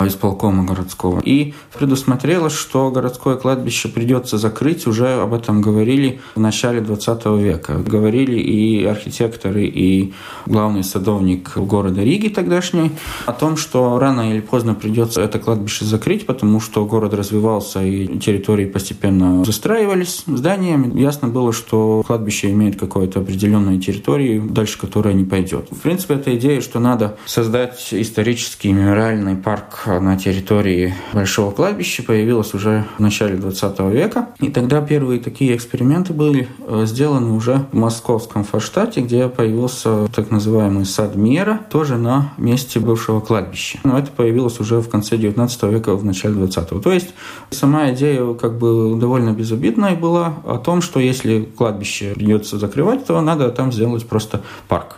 исполкома 0.00 0.64
городского. 0.64 1.20
И 1.20 1.54
предусмотрелось, 1.72 2.52
что 2.52 2.90
городское 2.90 3.36
кладбище 3.36 3.88
придется 3.88 4.38
закрыть. 4.38 4.86
Уже 4.86 5.20
об 5.20 5.32
этом 5.32 5.62
говорили 5.62 6.20
в 6.34 6.40
начале 6.40 6.80
20 6.80 7.26
века. 7.38 7.78
Говорили 7.78 8.38
и 8.38 8.84
архитекторы, 8.84 9.64
и 9.64 10.12
главный 10.46 10.84
садовник 10.84 11.56
города 11.56 12.02
Риги 12.02 12.28
тогдашний 12.28 12.92
о 13.26 13.32
том, 13.32 13.56
что 13.56 13.98
рано 13.98 14.30
или 14.30 14.40
поздно 14.40 14.74
придется 14.74 15.20
это 15.22 15.38
кладбище 15.38 15.84
закрыть, 15.84 16.26
потому 16.26 16.60
что 16.60 16.84
город 16.84 17.14
развивался 17.14 17.82
и 17.82 18.18
территории 18.18 18.66
постепенно 18.66 19.44
застраивались 19.44 20.24
зданиями. 20.26 21.00
Ясно 21.00 21.28
было, 21.28 21.52
что 21.52 22.02
кладбище 22.06 22.50
имеет 22.50 22.78
какую-то 22.78 23.20
определенную 23.20 23.80
территорию, 23.80 24.42
дальше 24.42 24.78
которая 24.78 25.14
не 25.14 25.24
пойдет. 25.24 25.68
В 25.70 25.80
принципе, 25.80 26.14
эта 26.14 26.36
идея, 26.36 26.60
что 26.60 26.80
надо 26.80 27.16
создать 27.26 27.75
исторический 27.92 28.72
мемориальный 28.72 29.36
парк 29.36 29.86
на 29.86 30.16
территории 30.16 30.94
Большого 31.12 31.50
кладбища 31.50 32.02
появилась 32.02 32.54
уже 32.54 32.84
в 32.96 33.00
начале 33.00 33.36
20 33.36 33.80
века. 33.92 34.28
И 34.40 34.50
тогда 34.50 34.80
первые 34.80 35.20
такие 35.20 35.54
эксперименты 35.56 36.12
были 36.12 36.48
э, 36.66 36.84
сделаны 36.86 37.32
уже 37.32 37.66
в 37.72 37.76
московском 37.76 38.44
Форштате, 38.44 39.00
где 39.00 39.28
появился 39.28 40.08
так 40.08 40.30
называемый 40.30 40.84
сад 40.84 41.16
Мера, 41.16 41.60
тоже 41.70 41.96
на 41.96 42.32
месте 42.36 42.80
бывшего 42.80 43.20
кладбища. 43.20 43.78
Но 43.84 43.98
это 43.98 44.10
появилось 44.10 44.60
уже 44.60 44.80
в 44.80 44.88
конце 44.88 45.16
19 45.16 45.62
века, 45.64 45.94
в 45.94 46.04
начале 46.04 46.34
20 46.34 46.82
То 46.82 46.92
есть 46.92 47.14
сама 47.50 47.92
идея 47.92 48.34
как 48.34 48.58
бы 48.58 48.96
довольно 48.98 49.30
безобидная 49.30 49.96
была 49.96 50.34
о 50.44 50.58
том, 50.58 50.82
что 50.82 51.00
если 51.00 51.42
кладбище 51.42 52.14
придется 52.14 52.58
закрывать, 52.58 53.06
то 53.06 53.20
надо 53.20 53.50
там 53.50 53.72
сделать 53.72 54.06
просто 54.06 54.42
парк. 54.68 54.96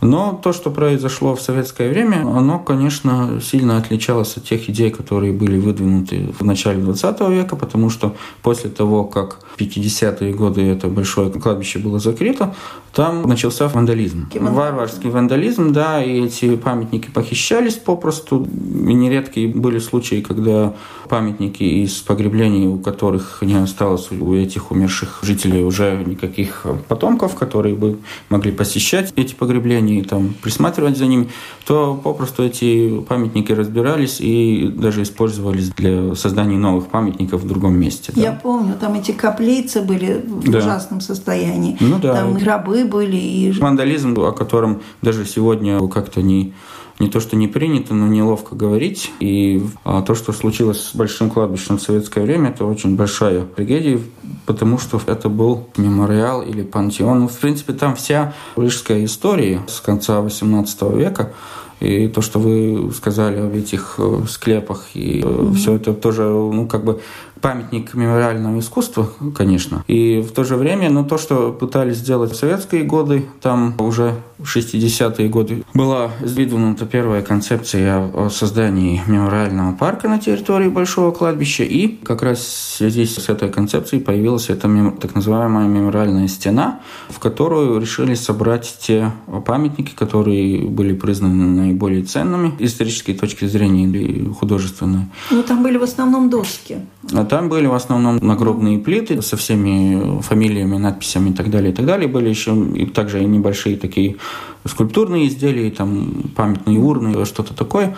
Но 0.00 0.38
то, 0.42 0.52
что 0.52 0.70
произошло 0.70 1.34
в 1.34 1.40
советское 1.40 1.88
время, 1.88 2.22
оно, 2.22 2.58
конечно, 2.58 3.40
сильно 3.40 3.78
отличалось 3.78 4.36
от 4.36 4.44
тех 4.44 4.68
идей, 4.68 4.90
которые 4.90 5.32
были 5.32 5.58
выдвинуты 5.58 6.34
в 6.38 6.44
начале 6.44 6.80
20 6.80 7.20
века, 7.30 7.56
потому 7.56 7.90
что 7.90 8.14
после 8.42 8.70
того, 8.70 9.04
как 9.04 9.40
50-е 9.58 10.32
годы 10.32 10.62
это 10.62 10.88
большое 10.88 11.30
кладбище 11.30 11.78
было 11.78 11.98
закрыто, 11.98 12.54
там 12.92 13.22
начался 13.22 13.68
вандализм. 13.68 14.28
Варварский 14.34 15.10
вандализм, 15.10 15.72
да, 15.72 16.02
и 16.02 16.24
эти 16.24 16.56
памятники 16.56 17.10
похищались 17.10 17.74
попросту. 17.74 18.46
И 18.46 18.94
нередки 18.94 19.46
были 19.46 19.78
случаи, 19.78 20.22
когда 20.22 20.72
памятники 21.08 21.62
из 21.62 21.94
погреблений, 21.98 22.66
у 22.66 22.78
которых 22.78 23.38
не 23.42 23.54
осталось 23.54 24.10
у 24.10 24.34
этих 24.34 24.70
умерших 24.70 25.20
жителей 25.22 25.62
уже 25.62 26.02
никаких 26.06 26.66
потомков, 26.88 27.34
которые 27.34 27.74
бы 27.74 27.98
могли 28.28 28.50
посещать 28.50 29.12
эти 29.16 29.34
погребления 29.34 30.00
и 30.00 30.02
там 30.02 30.34
присматривать 30.42 30.96
за 30.96 31.06
ними, 31.06 31.28
то 31.66 32.00
попросту 32.02 32.44
эти 32.44 33.00
памятники 33.00 33.52
разбирались 33.52 34.20
и 34.20 34.68
даже 34.74 35.02
использовались 35.02 35.70
для 35.70 36.14
создания 36.14 36.56
новых 36.56 36.86
памятников 36.86 37.42
в 37.42 37.46
другом 37.46 37.78
месте. 37.78 38.12
Да. 38.14 38.22
Я 38.22 38.32
помню, 38.32 38.74
там 38.80 38.94
эти 38.94 39.12
каплицы 39.46 39.82
были 39.82 40.22
в 40.26 40.50
да. 40.50 40.58
ужасном 40.58 41.00
состоянии. 41.00 41.76
Ну, 41.80 41.98
да. 41.98 42.14
Там 42.14 42.34
гробы 42.34 42.84
были. 42.84 43.16
И... 43.16 43.52
Вандализм, 43.52 44.18
о 44.20 44.32
котором 44.32 44.82
даже 45.02 45.24
сегодня 45.24 45.86
как-то 45.88 46.22
не 46.22 46.52
не 46.98 47.10
то, 47.10 47.20
что 47.20 47.36
не 47.36 47.46
принято, 47.46 47.92
но 47.92 48.06
неловко 48.06 48.54
говорить. 48.54 49.12
И 49.20 49.62
а, 49.84 50.00
то, 50.00 50.14
что 50.14 50.32
случилось 50.32 50.80
с 50.80 50.94
Большим 50.94 51.28
кладбищем 51.28 51.76
в 51.76 51.82
советское 51.82 52.22
время, 52.22 52.48
это 52.48 52.64
очень 52.64 52.96
большая 52.96 53.42
трагедия, 53.42 54.00
потому 54.46 54.78
что 54.78 54.98
это 55.06 55.28
был 55.28 55.68
мемориал 55.76 56.40
или 56.40 56.62
пантеон. 56.62 57.20
Ну, 57.20 57.28
в 57.28 57.36
принципе, 57.36 57.74
там 57.74 57.96
вся 57.96 58.32
рижская 58.56 59.04
история 59.04 59.60
с 59.68 59.82
конца 59.82 60.20
XVIII 60.20 60.96
века 60.96 61.34
И 61.80 62.08
то, 62.08 62.22
что 62.22 62.38
вы 62.38 62.90
сказали 62.96 63.40
об 63.40 63.54
этих 63.54 63.96
э, 63.98 64.20
склепах, 64.26 64.86
и 64.94 65.20
mm-hmm. 65.20 65.52
все 65.52 65.74
это 65.74 65.92
тоже, 65.92 66.22
ну, 66.22 66.66
как 66.66 66.82
бы 66.82 67.02
памятник 67.40 67.94
мемориального 67.94 68.58
искусства, 68.58 69.08
конечно. 69.34 69.84
И 69.86 70.20
в 70.20 70.32
то 70.32 70.44
же 70.44 70.56
время, 70.56 70.90
ну, 70.90 71.04
то, 71.04 71.18
что 71.18 71.52
пытались 71.52 71.96
сделать 71.98 72.32
в 72.32 72.36
советские 72.36 72.82
годы, 72.84 73.26
там 73.40 73.74
уже 73.78 74.14
в 74.38 74.44
60-е 74.44 75.28
годы 75.28 75.64
была 75.74 76.10
сдвинута 76.22 76.86
первая 76.86 77.22
концепция 77.22 78.10
о 78.12 78.28
создании 78.28 79.02
мемориального 79.06 79.72
парка 79.72 80.08
на 80.08 80.18
территории 80.18 80.68
Большого 80.68 81.10
кладбища, 81.10 81.64
и 81.64 81.88
как 81.88 82.22
раз 82.22 82.38
в 82.38 82.76
связи 82.76 83.06
с 83.06 83.28
этой 83.28 83.50
концепцией 83.50 84.02
появилась 84.02 84.50
эта 84.50 84.66
так 85.00 85.14
называемая 85.14 85.66
мемориальная 85.68 86.28
стена, 86.28 86.80
в 87.08 87.18
которую 87.18 87.80
решили 87.80 88.14
собрать 88.14 88.76
те 88.80 89.12
памятники, 89.46 89.94
которые 89.94 90.66
были 90.68 90.92
признаны 90.92 91.46
наиболее 91.46 92.02
ценными 92.02 92.52
с 92.58 92.62
исторической 92.62 93.14
точки 93.14 93.46
зрения 93.46 93.84
или 93.84 94.28
художественной. 94.32 95.06
Ну, 95.30 95.42
там 95.42 95.62
были 95.62 95.78
в 95.78 95.82
основном 95.82 96.30
доски. 96.30 96.78
Там 97.26 97.48
были 97.48 97.66
в 97.66 97.74
основном 97.74 98.18
нагробные 98.18 98.78
плиты 98.78 99.20
со 99.22 99.36
всеми 99.36 100.20
фамилиями, 100.22 100.76
надписями 100.76 101.30
и 101.30 101.32
так 101.32 101.50
далее, 101.50 101.72
и 101.72 101.74
так 101.74 101.86
далее. 101.86 102.08
Были 102.08 102.28
еще 102.28 102.54
и 102.54 102.86
также 102.86 103.22
и 103.22 103.26
небольшие 103.26 103.76
такие 103.76 104.16
скульптурные 104.64 105.28
изделия, 105.28 105.70
там 105.70 106.30
памятные 106.34 106.78
урны, 106.78 107.24
что-то 107.24 107.54
такое. 107.54 107.96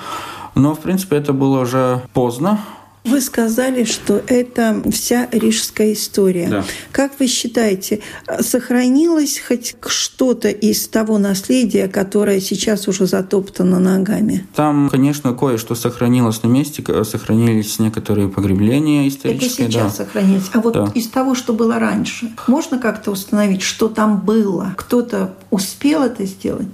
Но, 0.55 0.75
в 0.75 0.81
принципе, 0.81 1.17
это 1.17 1.33
было 1.33 1.61
уже 1.61 2.03
поздно, 2.13 2.59
вы 3.05 3.21
сказали, 3.21 3.85
что 3.85 4.23
это 4.26 4.83
вся 4.90 5.28
рижская 5.33 5.93
история. 5.93 6.49
Да. 6.49 6.64
Как 6.93 7.19
вы 7.19 7.26
считаете, 7.26 8.00
сохранилось 8.40 9.40
хоть 9.47 9.76
что-то 9.87 10.49
из 10.49 10.88
того 10.88 11.19
наследия, 11.19 11.88
которое 11.88 12.40
сейчас 12.40 12.88
уже 12.88 13.07
затоптано 13.07 13.78
ногами? 13.78 14.47
Там, 14.55 14.88
конечно, 14.90 15.33
кое-что 15.35 15.75
сохранилось 15.75 16.43
на 16.43 16.49
месте, 16.49 16.85
сохранились 17.05 17.78
некоторые 17.78 18.28
погребления 18.28 19.09
исторические. 19.09 19.69
Это 19.69 19.73
сейчас 19.73 19.97
да. 19.97 20.05
сохранилось. 20.05 20.50
А 20.52 20.61
вот 20.61 20.75
да. 20.75 20.93
из 20.95 21.09
того, 21.09 21.35
что 21.35 21.52
было 21.52 21.78
раньше, 21.78 22.31
можно 22.47 22.78
как-то 22.78 23.11
установить, 23.11 23.62
что 23.62 23.88
там 23.88 24.21
было? 24.21 24.75
Кто-то 24.76 25.35
успел 25.50 26.02
это 26.02 26.25
сделать? 26.25 26.69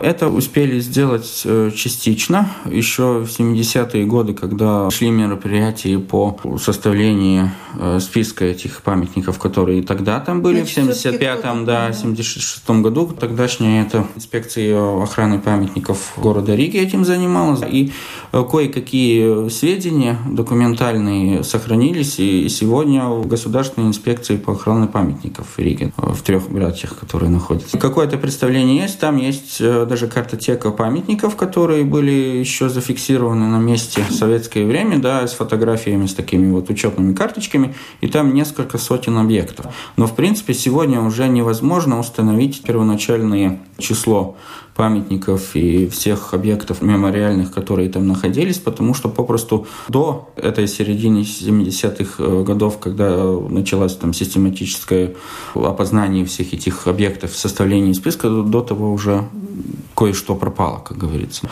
Это 0.00 0.28
успели 0.28 0.80
сделать 0.80 1.42
э, 1.44 1.70
частично. 1.74 2.50
Еще 2.66 3.20
в 3.20 3.26
70-е 3.26 4.04
годы, 4.06 4.34
когда 4.34 4.90
шли 4.90 5.10
мероприятия 5.10 5.98
по 5.98 6.38
составлению 6.60 7.52
э, 7.78 8.00
списка 8.00 8.44
этих 8.44 8.82
памятников, 8.82 9.38
которые 9.38 9.82
тогда 9.82 10.20
там 10.20 10.42
были, 10.42 10.62
Значит, 10.62 10.94
в 10.94 11.06
75-м, 11.06 11.64
да, 11.64 11.90
76-м 11.90 12.82
году, 12.82 13.06
тогдашняя 13.18 13.84
это 13.84 14.06
инспекция 14.16 15.02
охраны 15.02 15.38
памятников 15.38 16.14
города 16.16 16.54
Риги 16.54 16.76
этим 16.76 17.04
занималась. 17.04 17.60
И 17.66 17.92
э, 18.32 18.44
кое-какие 18.50 19.48
сведения 19.48 20.18
документальные 20.28 21.44
сохранились, 21.44 22.18
и 22.18 22.48
сегодня 22.48 23.06
в 23.06 23.26
Государственной 23.26 23.88
инспекции 23.88 24.36
по 24.36 24.52
охране 24.52 24.88
памятников 24.88 25.46
в 25.56 25.58
Риге, 25.58 25.92
в 25.96 26.20
трех 26.22 26.50
братьях, 26.50 26.98
которые 26.98 27.30
находятся. 27.30 27.78
Какое-то 27.78 28.18
представление 28.18 28.82
есть, 28.82 28.98
там 28.98 29.16
есть 29.16 29.53
даже 29.60 30.08
картотека 30.08 30.70
памятников, 30.70 31.36
которые 31.36 31.84
были 31.84 32.10
еще 32.10 32.68
зафиксированы 32.68 33.46
на 33.46 33.58
месте 33.58 34.02
в 34.08 34.12
советское 34.12 34.64
время, 34.64 34.98
да, 34.98 35.26
с 35.26 35.34
фотографиями, 35.34 36.06
с 36.06 36.14
такими 36.14 36.50
вот 36.50 36.70
учетными 36.70 37.14
карточками, 37.14 37.74
и 38.00 38.08
там 38.08 38.34
несколько 38.34 38.78
сотен 38.78 39.18
объектов. 39.18 39.66
Но, 39.96 40.06
в 40.06 40.14
принципе, 40.14 40.54
сегодня 40.54 41.00
уже 41.00 41.28
невозможно 41.28 41.98
установить 41.98 42.62
первоначальное 42.62 43.60
число 43.78 44.36
памятников 44.74 45.54
и 45.54 45.86
всех 45.88 46.34
объектов 46.34 46.82
мемориальных, 46.82 47.52
которые 47.52 47.88
там 47.88 48.08
находились, 48.08 48.58
потому 48.58 48.94
что 48.94 49.08
попросту 49.08 49.66
до 49.88 50.28
этой 50.36 50.66
середины 50.66 51.18
70-х 51.18 52.22
э, 52.22 52.42
годов, 52.42 52.78
когда 52.78 53.24
началось 53.48 53.96
там 53.96 54.12
систематическое 54.12 55.14
опознание 55.54 56.24
всех 56.24 56.52
этих 56.52 56.86
объектов, 56.88 57.36
составление 57.36 57.94
списка, 57.94 58.28
до 58.28 58.60
того 58.60 58.92
уже 58.92 59.24
кое-что 59.96 60.34
пропало, 60.34 60.78
как 60.84 60.98
говорится. 60.98 61.48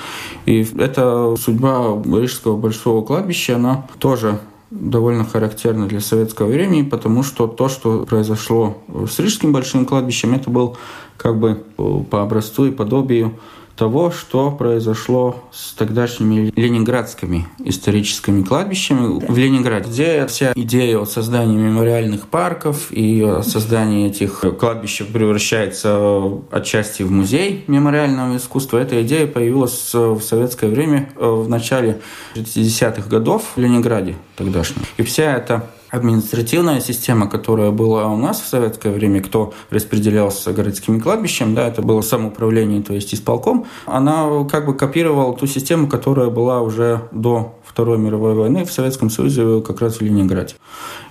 И 0.46 0.66
эта 0.76 1.36
судьба 1.36 2.02
Рижского 2.04 2.56
большого 2.56 3.04
кладбища, 3.04 3.56
она 3.56 3.86
тоже 3.98 4.40
довольно 4.72 5.24
характерно 5.24 5.86
для 5.86 6.00
советского 6.00 6.46
времени, 6.46 6.82
потому 6.82 7.22
что 7.22 7.46
то, 7.46 7.68
что 7.68 8.06
произошло 8.06 8.78
с 9.06 9.18
Рижским 9.18 9.52
большим 9.52 9.84
кладбищем, 9.84 10.34
это 10.34 10.48
был 10.50 10.76
как 11.18 11.38
бы 11.38 11.62
по 12.10 12.22
образцу 12.22 12.66
и 12.66 12.70
подобию 12.70 13.38
того, 13.82 14.12
что 14.12 14.52
произошло 14.52 15.42
с 15.50 15.72
тогдашними 15.72 16.52
ленинградскими 16.54 17.48
историческими 17.64 18.44
кладбищами 18.44 19.26
в 19.26 19.36
Ленинграде, 19.36 19.90
где 19.90 20.26
вся 20.28 20.52
идея 20.54 20.98
о 20.98 21.04
создании 21.04 21.56
мемориальных 21.56 22.28
парков 22.28 22.92
и 22.92 23.28
создании 23.42 24.06
этих 24.06 24.44
кладбищ 24.60 25.02
превращается 25.12 26.22
отчасти 26.52 27.02
в 27.02 27.10
музей 27.10 27.64
мемориального 27.66 28.36
искусства. 28.36 28.78
Эта 28.78 29.02
идея 29.02 29.26
появилась 29.26 29.92
в 29.92 30.20
советское 30.20 30.68
время 30.68 31.08
в 31.16 31.48
начале 31.48 32.00
60-х 32.36 33.08
годов 33.08 33.42
в 33.56 33.60
Ленинграде 33.60 34.14
тогдашнем. 34.36 34.82
И 34.96 35.02
вся 35.02 35.36
эта 35.36 35.66
административная 35.92 36.80
система, 36.80 37.28
которая 37.28 37.70
была 37.70 38.08
у 38.08 38.16
нас 38.16 38.40
в 38.40 38.46
советское 38.46 38.92
время, 38.92 39.22
кто 39.22 39.52
распределялся 39.70 40.52
городскими 40.52 40.98
кладбищем, 40.98 41.54
да, 41.54 41.68
это 41.68 41.82
было 41.82 42.00
самоуправление, 42.00 42.82
то 42.82 42.94
есть 42.94 43.14
исполком, 43.14 43.66
она 43.84 44.44
как 44.50 44.66
бы 44.66 44.74
копировала 44.74 45.36
ту 45.36 45.46
систему, 45.46 45.86
которая 45.86 46.30
была 46.30 46.62
уже 46.62 47.08
до 47.12 47.54
Второй 47.64 47.98
мировой 47.98 48.34
войны 48.34 48.64
в 48.64 48.72
Советском 48.72 49.08
Союзе 49.08 49.62
как 49.62 49.80
раз 49.80 49.96
в 49.96 50.00
Ленинграде. 50.02 50.54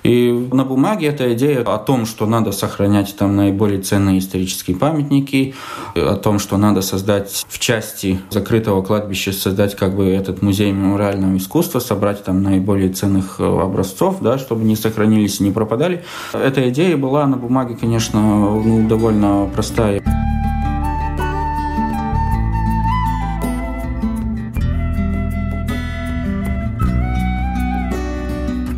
И 0.03 0.31
на 0.51 0.65
бумаге 0.65 1.07
эта 1.07 1.33
идея 1.33 1.61
о 1.61 1.77
том, 1.77 2.05
что 2.05 2.25
надо 2.25 2.51
сохранять 2.51 3.15
там 3.17 3.35
наиболее 3.35 3.81
ценные 3.81 4.19
исторические 4.19 4.77
памятники, 4.77 5.55
о 5.95 6.15
том, 6.15 6.39
что 6.39 6.57
надо 6.57 6.81
создать 6.81 7.45
в 7.49 7.59
части 7.59 8.19
закрытого 8.29 8.81
кладбища, 8.81 9.31
создать 9.31 9.75
как 9.75 9.95
бы 9.95 10.05
этот 10.05 10.41
музей 10.41 10.71
мемориального 10.71 11.37
искусства, 11.37 11.79
собрать 11.79 12.23
там 12.23 12.41
наиболее 12.43 12.91
ценных 12.91 13.39
образцов, 13.39 14.17
да, 14.21 14.37
чтобы 14.37 14.63
не 14.71 14.75
сохранились 14.75 15.39
и 15.39 15.43
не 15.43 15.51
пропадали. 15.51 16.03
Эта 16.33 16.69
идея 16.69 16.97
была 16.97 17.27
на 17.27 17.37
бумаге, 17.37 17.75
конечно, 17.79 18.19
ну, 18.19 18.87
довольно 18.87 19.49
простая. 19.53 20.01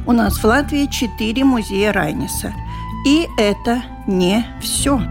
У 0.05 0.11
нас 0.11 0.37
в 0.37 0.43
Латвии 0.43 0.87
четыре 0.91 1.43
музея 1.43 1.93
Райниса. 1.93 2.53
И 3.05 3.27
это 3.37 3.83
не 4.07 4.45
все. 4.61 5.01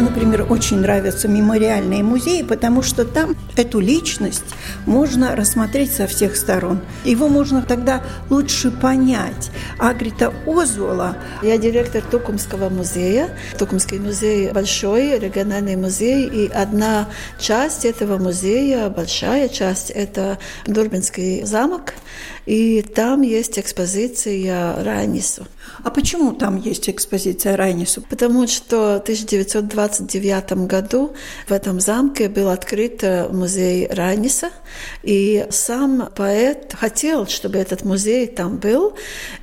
Например, 0.00 0.46
очень 0.48 0.78
нравятся 0.78 1.28
мемориальные 1.28 2.02
музеи, 2.02 2.42
потому 2.42 2.82
что 2.82 3.04
там 3.04 3.36
эту 3.56 3.80
личность 3.80 4.44
можно 4.86 5.36
рассмотреть 5.36 5.92
со 5.92 6.06
всех 6.06 6.36
сторон. 6.36 6.80
Его 7.04 7.28
можно 7.28 7.62
тогда 7.62 8.02
лучше 8.30 8.70
понять. 8.70 9.50
Агрита 9.78 10.32
Озула. 10.46 11.16
Я 11.42 11.58
директор 11.58 12.02
Токумского 12.02 12.70
музея. 12.70 13.36
Токумский 13.58 13.98
музей 13.98 14.50
большой, 14.52 15.18
региональный 15.18 15.76
музей. 15.76 16.26
И 16.26 16.48
одна 16.48 17.08
часть 17.38 17.84
этого 17.84 18.16
музея, 18.16 18.88
большая 18.88 19.48
часть, 19.48 19.90
это 19.90 20.38
Дурбинский 20.66 21.44
замок. 21.44 21.92
И 22.46 22.82
там 22.82 23.22
есть 23.22 23.58
экспозиция 23.58 24.82
Райнису. 24.82 25.46
А 25.82 25.90
почему 25.90 26.32
там 26.32 26.56
есть 26.56 26.88
экспозиция 26.88 27.56
Райнису? 27.56 28.02
Потому 28.02 28.46
что 28.46 28.98
в 28.98 29.02
1929 29.02 30.66
году 30.66 31.14
в 31.46 31.52
этом 31.52 31.80
замке 31.80 32.28
был 32.28 32.48
открыт 32.48 33.02
музей 33.30 33.86
Райниса, 33.88 34.50
и 35.02 35.46
сам 35.50 36.08
поэт 36.14 36.74
хотел, 36.78 37.26
чтобы 37.26 37.58
этот 37.58 37.84
музей 37.84 38.26
там 38.26 38.56
был. 38.56 38.94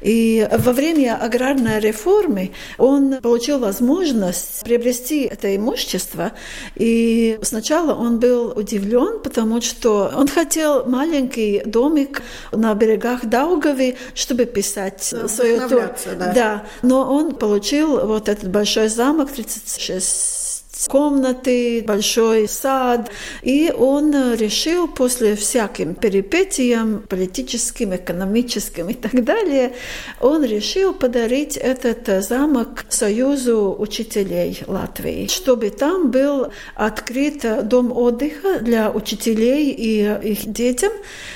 И 0.01 0.47
во 0.51 0.73
время 0.73 1.15
аграрной 1.15 1.79
реформы 1.79 2.51
он 2.77 3.17
получил 3.21 3.60
возможность 3.60 4.63
приобрести 4.63 5.21
это 5.21 5.55
имущество. 5.55 6.33
И 6.75 7.39
сначала 7.41 7.93
он 7.93 8.19
был 8.19 8.53
удивлен, 8.55 9.19
потому 9.23 9.62
что 9.62 10.12
он 10.15 10.27
хотел 10.27 10.86
маленький 10.86 11.62
домик 11.65 12.21
на 12.51 12.75
берегах 12.88 13.26
Даугави, 13.26 13.97
чтобы 14.13 14.45
писать 14.45 15.10
да, 15.12 15.28
свою 15.28 15.67
да. 15.69 16.34
да. 16.34 16.63
Но 16.82 17.13
он 17.13 17.36
получил 17.36 18.06
вот 18.06 18.30
этот 18.30 18.50
большой 18.50 18.88
замок 18.88 19.32
36 19.32 20.46
комнаты, 20.87 21.83
большой 21.85 22.47
сад. 22.47 23.09
И 23.41 23.73
он 23.75 24.13
решил 24.35 24.87
после 24.87 25.35
всяким 25.35 25.95
перипетиям 25.95 27.03
политическим, 27.09 27.95
экономическим 27.95 28.89
и 28.89 28.93
так 28.93 29.23
далее, 29.23 29.73
он 30.19 30.43
решил 30.43 30.93
подарить 30.93 31.57
этот 31.57 32.23
замок 32.23 32.85
Союзу 32.89 33.75
учителей 33.77 34.59
Латвии, 34.67 35.27
чтобы 35.27 35.69
там 35.69 36.11
был 36.11 36.51
открыт 36.75 37.67
дом 37.67 37.91
отдыха 37.91 38.59
для 38.59 38.91
учителей 38.91 39.71
и 39.71 40.31
их 40.31 40.51
детям, 40.51 40.91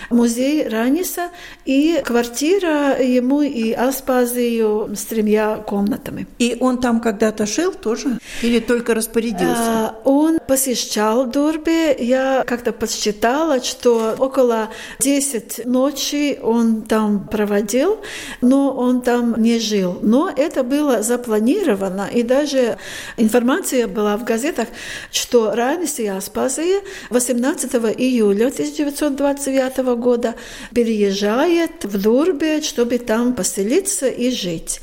музей 0.10 0.68
Раниса 0.68 1.30
и 1.66 2.02
квартира 2.06 3.02
ему 3.02 3.42
и 3.42 3.72
Аспазию 3.72 4.92
с 4.96 5.06
тремя 5.06 5.58
комнатами. 5.58 6.28
И 6.38 6.58
он 6.60 6.80
там 6.80 7.00
когда-то 7.00 7.46
жил 7.46 7.74
тоже? 7.74 8.20
Или 8.42 8.60
только 8.60 8.94
распорядился? 8.94 9.31
А, 9.40 9.96
он 10.04 10.40
посещал 10.48 11.26
Дурби. 11.26 11.96
Я 12.04 12.44
как-то 12.46 12.72
подсчитала, 12.72 13.64
что 13.64 14.16
около 14.18 14.70
10 15.00 15.66
ночи 15.66 16.40
он 16.42 16.82
там 16.82 17.28
проводил, 17.28 18.00
но 18.42 18.72
он 18.72 19.02
там 19.02 19.42
не 19.42 19.60
жил. 19.60 20.00
Но 20.02 20.30
это 20.36 20.64
было 20.64 21.04
запланировано, 21.04 22.10
и 22.12 22.24
даже 22.24 22.78
информация 23.18 23.88
была 23.88 24.18
в 24.18 24.24
газетах, 24.24 24.68
что 25.12 25.54
Райнис 25.56 26.00
и 26.00 26.08
Аспазия 26.08 26.82
18 27.10 27.74
июля 27.98 28.48
1929 28.48 29.78
года 29.98 30.36
переезжает 30.74 31.84
в 31.84 32.02
Дурбе, 32.02 32.62
чтобы 32.62 32.98
там 32.98 33.34
поселиться 33.34 34.08
и 34.08 34.32
жить. 34.32 34.82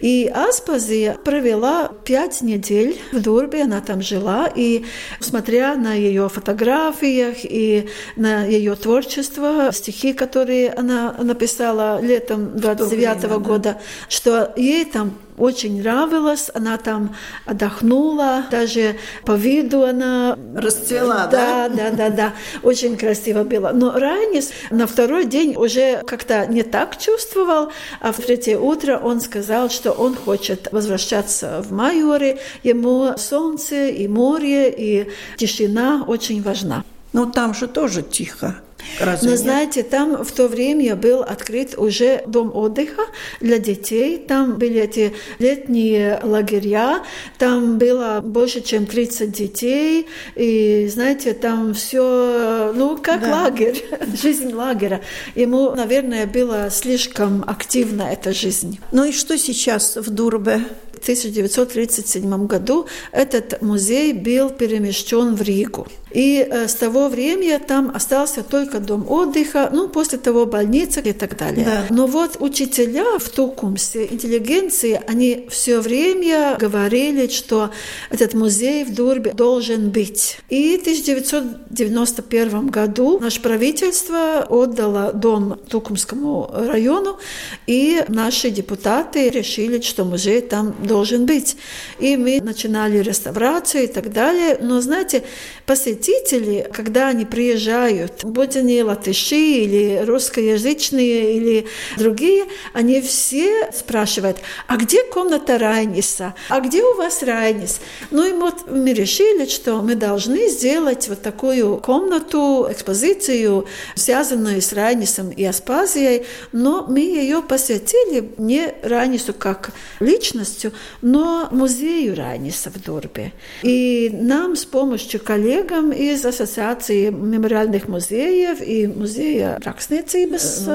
И 0.00 0.30
Аспазия 0.32 1.14
провела 1.14 1.90
пять 2.04 2.42
недель 2.42 2.98
в 3.12 3.20
Дурбе, 3.20 3.62
она 3.64 3.80
там 3.90 4.02
жила, 4.02 4.48
и 4.54 4.84
смотря 5.18 5.74
на 5.74 5.94
ее 5.94 6.28
фотографиях 6.28 7.38
и 7.42 7.88
на 8.14 8.44
ее 8.44 8.76
творчество, 8.76 9.70
стихи, 9.72 10.12
которые 10.12 10.72
она 10.72 11.16
написала 11.18 12.00
летом 12.00 12.56
29 12.56 13.24
-го 13.24 13.40
года, 13.40 13.72
да. 13.72 13.78
что 14.08 14.52
ей 14.56 14.84
там 14.84 15.14
очень 15.40 15.80
нравилось, 15.80 16.50
она 16.54 16.76
там 16.76 17.16
отдохнула, 17.46 18.44
даже 18.50 18.96
по 19.24 19.32
виду 19.32 19.84
она... 19.84 20.38
Расцвела, 20.54 21.26
да? 21.26 21.68
Да, 21.68 21.90
да, 21.90 21.90
да, 21.90 22.10
да, 22.10 22.32
очень 22.62 22.96
красиво 22.96 23.44
было. 23.44 23.72
Но 23.72 23.98
Райнис 23.98 24.50
на 24.70 24.86
второй 24.86 25.24
день 25.24 25.56
уже 25.56 26.02
как-то 26.06 26.46
не 26.46 26.62
так 26.62 26.98
чувствовал, 26.98 27.72
а 28.00 28.12
в 28.12 28.16
третье 28.16 28.58
утро 28.58 28.98
он 29.02 29.20
сказал, 29.20 29.70
что 29.70 29.92
он 29.92 30.14
хочет 30.14 30.68
возвращаться 30.72 31.62
в 31.66 31.72
Майоре, 31.72 32.38
ему 32.62 33.14
солнце 33.16 33.88
и 33.88 34.06
море, 34.08 34.70
и 34.70 35.10
тишина 35.36 36.04
очень 36.06 36.42
важна. 36.42 36.84
Но 37.12 37.26
там 37.26 37.54
же 37.54 37.66
тоже 37.66 38.02
тихо. 38.02 38.56
Разве 39.00 39.26
Но 39.28 39.32
нет? 39.32 39.40
знаете, 39.40 39.82
там 39.82 40.24
в 40.24 40.32
то 40.32 40.48
время 40.48 40.96
был 40.96 41.22
открыт 41.22 41.74
уже 41.76 42.22
дом 42.26 42.54
отдыха 42.54 43.02
для 43.40 43.58
детей. 43.58 44.18
Там 44.18 44.56
были 44.58 44.80
эти 44.80 45.12
летние 45.38 46.20
лагеря. 46.22 47.02
Там 47.38 47.78
было 47.78 48.20
больше, 48.22 48.60
чем 48.60 48.86
30 48.86 49.32
детей. 49.32 50.06
И 50.36 50.88
знаете, 50.92 51.34
там 51.34 51.74
все, 51.74 52.72
ну, 52.74 52.96
как 52.96 53.22
да. 53.22 53.42
лагерь, 53.42 53.84
жизнь 54.22 54.52
лагеря. 54.52 55.00
Ему, 55.34 55.70
наверное, 55.74 56.26
была 56.26 56.70
слишком 56.70 57.44
активна 57.46 58.02
эта 58.02 58.32
жизнь. 58.32 58.78
Ну 58.92 59.04
и 59.04 59.12
что 59.12 59.38
сейчас 59.38 59.96
в 59.96 60.10
Дурбе? 60.10 60.62
В 60.92 61.02
1937 61.02 62.46
году 62.46 62.86
этот 63.10 63.62
музей 63.62 64.12
был 64.12 64.50
перемещен 64.50 65.34
в 65.34 65.40
Ригу. 65.40 65.86
И 66.10 66.46
э, 66.48 66.68
с 66.68 66.74
того 66.74 67.08
времени 67.08 67.58
там 67.58 67.90
остался 67.94 68.42
только 68.42 68.69
дом 68.78 69.10
отдыха, 69.10 69.68
ну, 69.72 69.88
после 69.88 70.18
того 70.18 70.46
больница 70.46 71.00
и 71.00 71.12
так 71.12 71.36
далее. 71.36 71.64
Да. 71.64 71.86
Но 71.90 72.06
вот 72.06 72.36
учителя 72.38 73.18
в 73.18 73.28
Тукумсе, 73.28 74.06
интеллигенции, 74.06 75.00
они 75.08 75.46
все 75.50 75.80
время 75.80 76.56
говорили, 76.58 77.26
что 77.28 77.70
этот 78.10 78.34
музей 78.34 78.84
в 78.84 78.94
Дурбе 78.94 79.32
должен 79.32 79.90
быть. 79.90 80.38
И 80.48 80.76
в 80.76 80.82
1991 80.82 82.68
году 82.68 83.18
наше 83.18 83.40
правительство 83.40 84.46
отдало 84.48 85.12
дом 85.12 85.58
Тукумскому 85.68 86.50
району, 86.52 87.18
и 87.66 88.04
наши 88.08 88.50
депутаты 88.50 89.30
решили, 89.30 89.80
что 89.80 90.04
музей 90.04 90.40
там 90.40 90.74
должен 90.86 91.26
быть. 91.26 91.56
И 91.98 92.16
мы 92.16 92.40
начинали 92.40 92.98
реставрацию 92.98 93.84
и 93.84 93.86
так 93.86 94.12
далее. 94.12 94.58
Но, 94.60 94.80
знаете, 94.80 95.22
посетители, 95.66 96.68
когда 96.72 97.08
они 97.08 97.24
приезжают, 97.24 98.24
будь 98.24 98.56
они 98.60 98.82
латыши 98.82 99.36
или 99.36 100.02
русскоязычные 100.04 101.36
или 101.36 101.66
другие, 101.96 102.44
они 102.72 103.00
все 103.00 103.70
спрашивают, 103.72 104.38
а 104.66 104.76
где 104.76 105.02
комната 105.04 105.58
Райниса? 105.58 106.34
А 106.48 106.60
где 106.60 106.82
у 106.82 106.94
вас 106.94 107.22
Райнис? 107.22 107.80
Ну 108.10 108.24
и 108.24 108.32
вот 108.32 108.70
мы 108.70 108.92
решили, 108.92 109.46
что 109.46 109.82
мы 109.82 109.94
должны 109.94 110.48
сделать 110.48 111.08
вот 111.08 111.22
такую 111.22 111.76
комнату, 111.78 112.68
экспозицию, 112.70 113.66
связанную 113.94 114.62
с 114.62 114.72
Райнисом 114.72 115.30
и 115.30 115.44
Аспазией, 115.44 116.24
но 116.52 116.86
мы 116.88 117.00
ее 117.00 117.42
посвятили 117.42 118.32
не 118.38 118.74
Райнису 118.82 119.34
как 119.34 119.72
личностью, 120.00 120.72
но 121.02 121.48
музею 121.50 122.16
Райниса 122.16 122.70
в 122.70 122.82
Дурбе. 122.82 123.32
И 123.62 124.10
нам 124.12 124.56
с 124.56 124.64
помощью 124.64 125.20
коллег 125.20 125.50
коллегам 125.50 125.92
из 125.92 126.24
Ассоциации 126.24 127.10
мемориальных 127.10 127.88
музеев 127.88 128.49
и 128.60 128.86
музея 128.86 129.58
rakstniecības, 129.64 130.66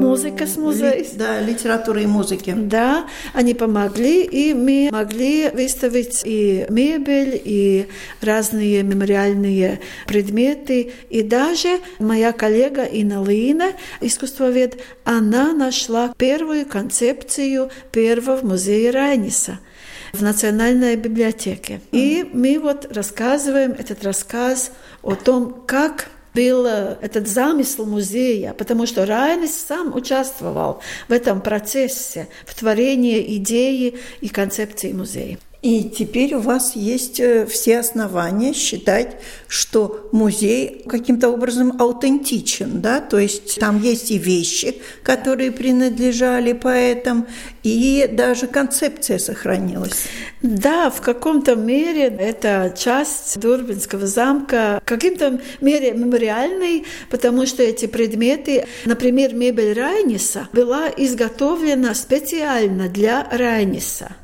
музыкас 0.00 0.56
музея. 0.56 1.04
Да, 1.14 1.40
литературы 1.40 2.02
и 2.02 2.06
музыки. 2.06 2.54
Да, 2.56 3.06
они 3.34 3.54
помогли, 3.54 4.24
и 4.24 4.54
мы 4.54 4.88
могли 4.90 5.50
выставить 5.50 6.22
и 6.24 6.66
мебель, 6.70 7.40
и 7.44 7.88
разные 8.20 8.82
мемориальные 8.82 9.80
предметы. 10.06 10.92
И 11.10 11.22
даже 11.22 11.80
моя 11.98 12.32
коллега 12.32 12.84
Инна 12.84 13.24
Лина, 13.24 13.72
искусствовед, 14.00 14.80
она 15.04 15.52
нашла 15.52 16.14
первую 16.16 16.66
концепцию 16.66 17.70
первого 17.92 18.44
музея 18.44 18.92
Райниса– 18.92 19.58
в 20.12 20.22
Национальной 20.22 20.96
библиотеке. 20.96 21.80
И 21.92 22.28
мы 22.32 22.58
вот 22.58 22.90
рассказываем 22.94 23.72
этот 23.72 24.04
рассказ 24.04 24.72
о 25.02 25.14
том, 25.14 25.62
как 25.66 26.08
был 26.34 26.66
этот 26.66 27.26
замысел 27.26 27.86
музея, 27.86 28.52
потому 28.54 28.86
что 28.86 29.06
Райнис 29.06 29.54
сам 29.54 29.94
участвовал 29.94 30.80
в 31.08 31.12
этом 31.12 31.40
процессе, 31.40 32.28
в 32.46 32.54
творении 32.54 33.36
идеи 33.36 33.98
и 34.20 34.28
концепции 34.28 34.92
музея. 34.92 35.38
И 35.60 35.82
теперь 35.90 36.34
у 36.34 36.40
вас 36.40 36.76
есть 36.76 37.18
э, 37.18 37.44
все 37.44 37.80
основания 37.80 38.52
считать, 38.52 39.16
что 39.48 40.08
музей 40.12 40.84
каким-то 40.88 41.30
образом 41.30 41.74
аутентичен, 41.80 42.80
да, 42.80 43.00
то 43.00 43.18
есть 43.18 43.58
там 43.58 43.82
есть 43.82 44.12
и 44.12 44.18
вещи, 44.18 44.80
которые 45.02 45.50
принадлежали 45.50 46.52
поэтам, 46.52 47.26
и 47.64 48.08
даже 48.12 48.46
концепция 48.46 49.18
сохранилась. 49.18 50.04
Да, 50.42 50.90
в 50.90 51.00
каком-то 51.00 51.56
мере 51.56 52.04
это 52.04 52.72
часть 52.78 53.40
Дурбинского 53.40 54.06
замка, 54.06 54.80
в 54.84 54.88
каком-то 54.88 55.40
мере 55.60 55.90
мемориальный, 55.90 56.84
потому 57.10 57.46
что 57.46 57.64
эти 57.64 57.86
предметы, 57.86 58.64
например, 58.84 59.34
мебель 59.34 59.72
Райниса 59.72 60.48
была 60.52 60.88
изготовлена 60.96 61.96
специально 61.96 62.88
для 62.88 63.26
Райниса. 63.32 64.14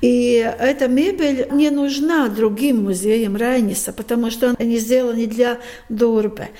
И 0.00 0.50
эта 0.58 0.88
мебель 0.88 1.48
не 1.52 1.70
нужна 1.70 2.28
другим 2.28 2.84
музеям 2.84 3.36
Райниса, 3.36 3.92
потому 3.92 4.30
что 4.30 4.54
они 4.58 4.78
сделаны 4.78 5.26
для 5.26 5.58
Дурбе. 5.88 6.50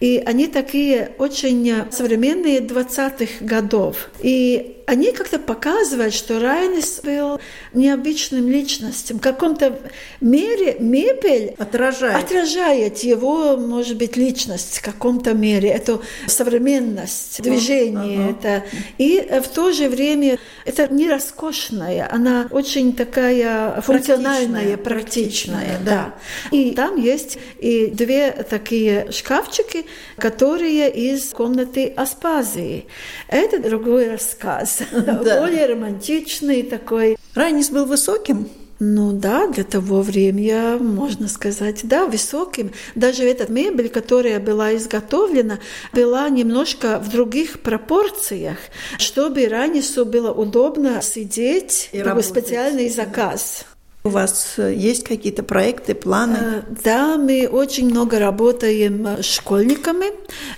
И 0.00 0.22
они 0.24 0.46
такие 0.46 1.12
очень 1.18 1.84
современные 1.90 2.60
20-х 2.60 3.44
годов. 3.44 4.10
И 4.20 4.79
они 4.90 5.12
как-то 5.12 5.38
показывают, 5.38 6.12
что 6.12 6.40
Райнис 6.40 7.00
был 7.04 7.40
необычным 7.72 8.48
личностью. 8.48 9.18
В 9.18 9.20
каком-то 9.20 9.78
мере 10.20 10.76
мебель 10.80 11.54
отражает. 11.58 12.24
отражает 12.24 12.98
его, 12.98 13.56
может 13.56 13.96
быть, 13.96 14.16
личность 14.16 14.78
в 14.78 14.82
каком-то 14.82 15.32
мере, 15.32 15.68
эту 15.68 16.02
современность 16.26 17.40
движения. 17.40 18.18
Uh-huh. 18.18 18.30
Это. 18.32 18.64
И 18.98 19.28
в 19.40 19.46
то 19.46 19.70
же 19.70 19.88
время 19.88 20.40
это 20.64 20.92
не 20.92 21.08
роскошная, 21.08 22.08
она 22.10 22.48
очень 22.50 22.92
такая 22.92 23.80
функциональная, 23.82 24.76
практичная, 24.76 25.66
практичная 25.76 25.78
да. 25.84 26.14
да. 26.50 26.56
И 26.56 26.72
там 26.72 26.96
есть 26.96 27.38
и 27.60 27.86
две 27.86 28.32
такие 28.32 29.12
шкафчики, 29.12 29.86
которые 30.16 30.90
из 30.90 31.30
комнаты 31.30 31.92
Аспазии. 31.96 32.86
Это 33.28 33.60
другой 33.60 34.10
рассказ, 34.10 34.79
более 34.92 35.66
романтичный 35.66 36.62
такой. 36.62 37.16
Райнис 37.34 37.70
был 37.70 37.84
высоким? 37.84 38.48
Ну 38.82 39.12
да, 39.12 39.46
для 39.46 39.64
того 39.64 40.00
времени, 40.00 40.78
можно 40.78 41.28
сказать, 41.28 41.80
да, 41.82 42.06
высоким. 42.06 42.72
Даже 42.94 43.24
эта 43.24 43.52
мебель, 43.52 43.90
которая 43.90 44.40
была 44.40 44.74
изготовлена, 44.74 45.58
была 45.92 46.30
немножко 46.30 46.98
в 46.98 47.10
других 47.10 47.60
пропорциях, 47.60 48.56
чтобы 48.96 49.46
Ранису 49.48 50.06
было 50.06 50.32
удобно 50.32 51.02
сидеть. 51.02 51.90
И 51.92 52.00
такой 52.00 52.22
специальный 52.22 52.88
заказ. 52.88 53.66
У 54.02 54.08
вас 54.08 54.54
э, 54.56 54.74
есть 54.74 55.04
какие-то 55.04 55.42
проекты, 55.42 55.94
планы? 55.94 56.38
Э, 56.40 56.62
да, 56.82 57.18
мы 57.18 57.46
очень 57.46 57.90
много 57.90 58.18
работаем 58.18 59.06
с 59.06 59.26
школьниками. 59.26 60.06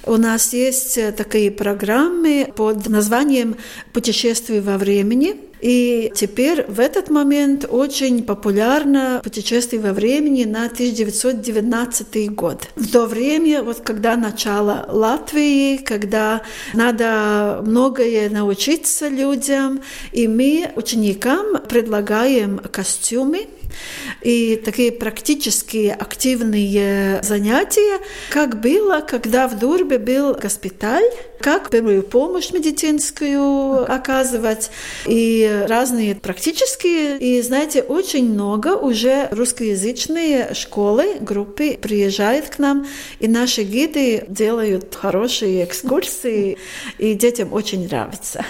У 0.05 0.17
нас 0.17 0.53
есть 0.53 0.97
э, 0.97 1.11
такие 1.11 1.51
программы 1.51 2.53
под 2.55 2.89
названием 2.89 3.57
«Путешествие 3.93 4.61
во 4.61 4.79
времени». 4.79 5.52
И 5.63 6.13
теперь 6.15 6.65
в 6.67 6.81
этот 6.81 7.09
момент 7.09 7.65
очень 7.69 8.25
популярно 8.25 9.21
путешествие 9.23 9.81
во 9.81 9.93
времени 9.93 10.45
на 10.45 10.67
1919 10.67 12.35
год. 12.35 12.69
В 12.75 12.91
то 12.91 13.07
время, 13.07 13.63
вот 13.63 13.81
когда 13.81 14.17
начало 14.17 14.87
Латвии, 14.89 15.77
когда 15.77 16.43
надо 16.75 17.63
многое 17.65 18.29
научиться 18.29 19.07
людям, 19.07 19.81
и 20.11 20.27
мы 20.27 20.73
ученикам 20.75 21.59
предлагаем 21.69 22.59
костюмы, 22.59 23.47
и 24.23 24.57
такие 24.57 24.93
практические 24.93 25.95
активные 25.95 27.23
занятия, 27.23 28.01
как 28.31 28.61
было, 28.61 29.01
когда 29.01 29.49
в 29.49 29.59
Дурбе 29.59 29.99
был 29.99 30.35
госпиталь, 30.35 31.05
как 31.41 31.71
первую 31.71 32.03
помощь 32.03 32.53
медицинскую 32.53 33.93
оказывать, 33.93 34.71
и 35.07 35.65
разные 35.69 36.15
практические. 36.15 37.19
И, 37.19 37.43
знаете, 37.43 37.83
очень 37.83 38.33
много 38.33 38.77
уже 38.77 39.29
русскоязычные 39.31 40.55
школы, 40.55 41.17
группы 41.21 41.77
приезжают 41.77 42.47
к 42.49 42.59
нам, 42.59 42.87
и 43.19 43.29
наши 43.29 43.63
гиды 43.63 44.25
делают 44.29 44.95
хорошие 44.95 45.65
экскурсии, 45.65 46.59
и 46.99 47.15
детям 47.15 47.53
очень 47.53 47.85
нравится. 47.87 48.45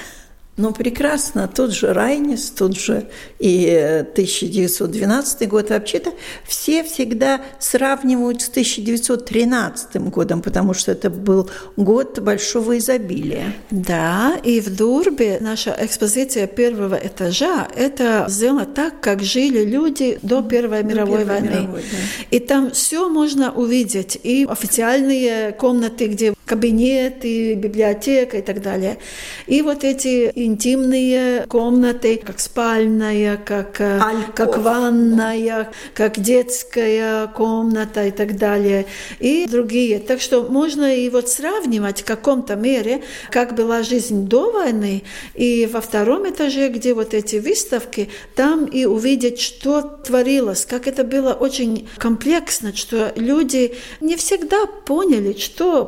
Ну, 0.58 0.72
прекрасно. 0.74 1.48
Тут 1.48 1.72
же 1.72 1.94
Райнис, 1.94 2.50
тут 2.50 2.76
же 2.76 3.08
и 3.38 4.04
1912 4.12 5.48
год. 5.48 5.70
Вообще-то 5.70 6.12
все 6.46 6.84
всегда 6.84 7.40
сравнивают 7.58 8.42
с 8.42 8.50
1913 8.50 9.96
годом, 10.10 10.42
потому 10.42 10.74
что 10.74 10.92
это 10.92 11.08
был 11.08 11.48
год 11.76 12.18
большого 12.18 12.76
изобилия. 12.76 13.54
Да, 13.70 14.38
и 14.44 14.60
в 14.60 14.76
Дурбе 14.76 15.38
наша 15.40 15.74
экспозиция 15.80 16.46
первого 16.46 16.96
этажа– 16.96 17.66
это 17.74 18.26
сделано 18.28 18.66
так, 18.66 19.00
как 19.00 19.22
жили 19.22 19.64
люди 19.64 20.18
до 20.20 20.42
Первой 20.42 20.82
мировой 20.84 21.20
Первой 21.20 21.40
войны. 21.40 21.60
Мировой, 21.62 21.80
да. 21.80 22.26
И 22.30 22.38
там 22.40 22.72
все 22.72 23.08
можно 23.08 23.52
увидеть. 23.52 24.18
И 24.22 24.46
официальные 24.46 25.52
комнаты, 25.52 26.08
где 26.08 26.34
кабинеты, 26.52 27.54
библиотека 27.54 28.36
и 28.36 28.42
так 28.42 28.60
далее. 28.60 28.98
И 29.46 29.62
вот 29.62 29.84
эти 29.84 30.30
интимные 30.34 31.46
комнаты, 31.48 32.20
как 32.22 32.40
спальная, 32.40 33.38
как, 33.38 33.80
э, 33.80 33.98
как 34.34 34.58
ванная, 34.58 35.70
как 35.94 36.20
детская 36.20 37.28
комната 37.28 38.04
и 38.04 38.10
так 38.10 38.36
далее, 38.36 38.84
и 39.18 39.46
другие. 39.46 39.98
Так 39.98 40.20
что 40.20 40.42
можно 40.42 40.94
и 40.94 41.08
вот 41.08 41.30
сравнивать 41.30 42.02
в 42.02 42.04
каком-то 42.04 42.54
мере, 42.54 43.02
как 43.30 43.54
была 43.54 43.82
жизнь 43.82 44.26
до 44.26 44.50
войны, 44.50 45.04
и 45.34 45.66
во 45.72 45.80
втором 45.80 46.28
этаже, 46.28 46.68
где 46.68 46.92
вот 46.92 47.14
эти 47.14 47.36
выставки, 47.36 48.10
там 48.34 48.66
и 48.66 48.84
увидеть, 48.84 49.40
что 49.40 49.80
творилось, 49.80 50.66
как 50.66 50.86
это 50.86 51.02
было 51.02 51.32
очень 51.32 51.88
комплексно, 51.96 52.76
что 52.76 53.10
люди 53.16 53.74
не 54.02 54.16
всегда 54.16 54.66
поняли, 54.66 55.32
что 55.38 55.86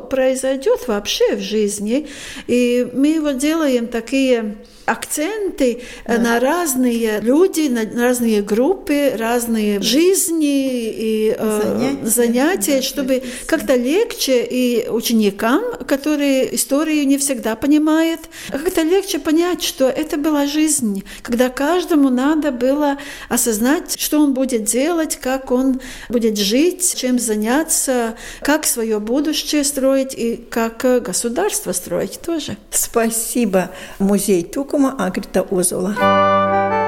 произойдет 0.55 0.87
вообще 0.87 1.35
в 1.35 1.41
жизни. 1.41 2.07
И 2.47 2.87
мы 2.93 3.19
вот 3.21 3.37
делаем 3.37 3.87
такие 3.87 4.55
акценты 4.85 5.81
да. 6.07 6.17
на 6.17 6.39
разные 6.39 7.19
люди, 7.19 7.67
на 7.67 7.85
разные 8.01 8.41
группы, 8.41 9.13
разные 9.17 9.81
жизни 9.81 10.89
и 10.89 11.35
э, 11.37 11.61
занятия, 11.63 12.05
занятия 12.05 12.75
да, 12.77 12.81
чтобы 12.81 13.23
как-то 13.47 13.75
легче 13.75 14.43
и 14.43 14.87
ученикам, 14.87 15.63
которые 15.87 16.55
историю 16.55 17.07
не 17.07 17.17
всегда 17.17 17.55
понимают, 17.55 18.21
как-то 18.51 18.83
легче 18.83 19.19
понять, 19.19 19.63
что 19.63 19.89
это 19.89 20.17
была 20.17 20.45
жизнь, 20.45 21.03
когда 21.23 21.49
каждому 21.49 22.09
надо 22.09 22.51
было 22.51 22.97
осознать, 23.27 23.99
что 23.99 24.19
он 24.21 24.33
будет 24.33 24.65
делать, 24.65 25.17
как 25.19 25.51
он 25.51 25.81
будет 26.09 26.37
жить, 26.37 26.95
чем 26.95 27.17
заняться, 27.17 28.15
как 28.41 28.65
свое 28.65 28.99
будущее 28.99 29.63
строить 29.63 30.13
и 30.13 30.34
как 30.35 31.03
государство 31.03 31.71
строить 31.71 32.19
тоже. 32.21 32.57
Spasiba 32.71 33.69
muzeja 33.99 34.43
Tukuma 34.43 34.95
Agrita 34.97 35.41
Ozola. 35.41 36.84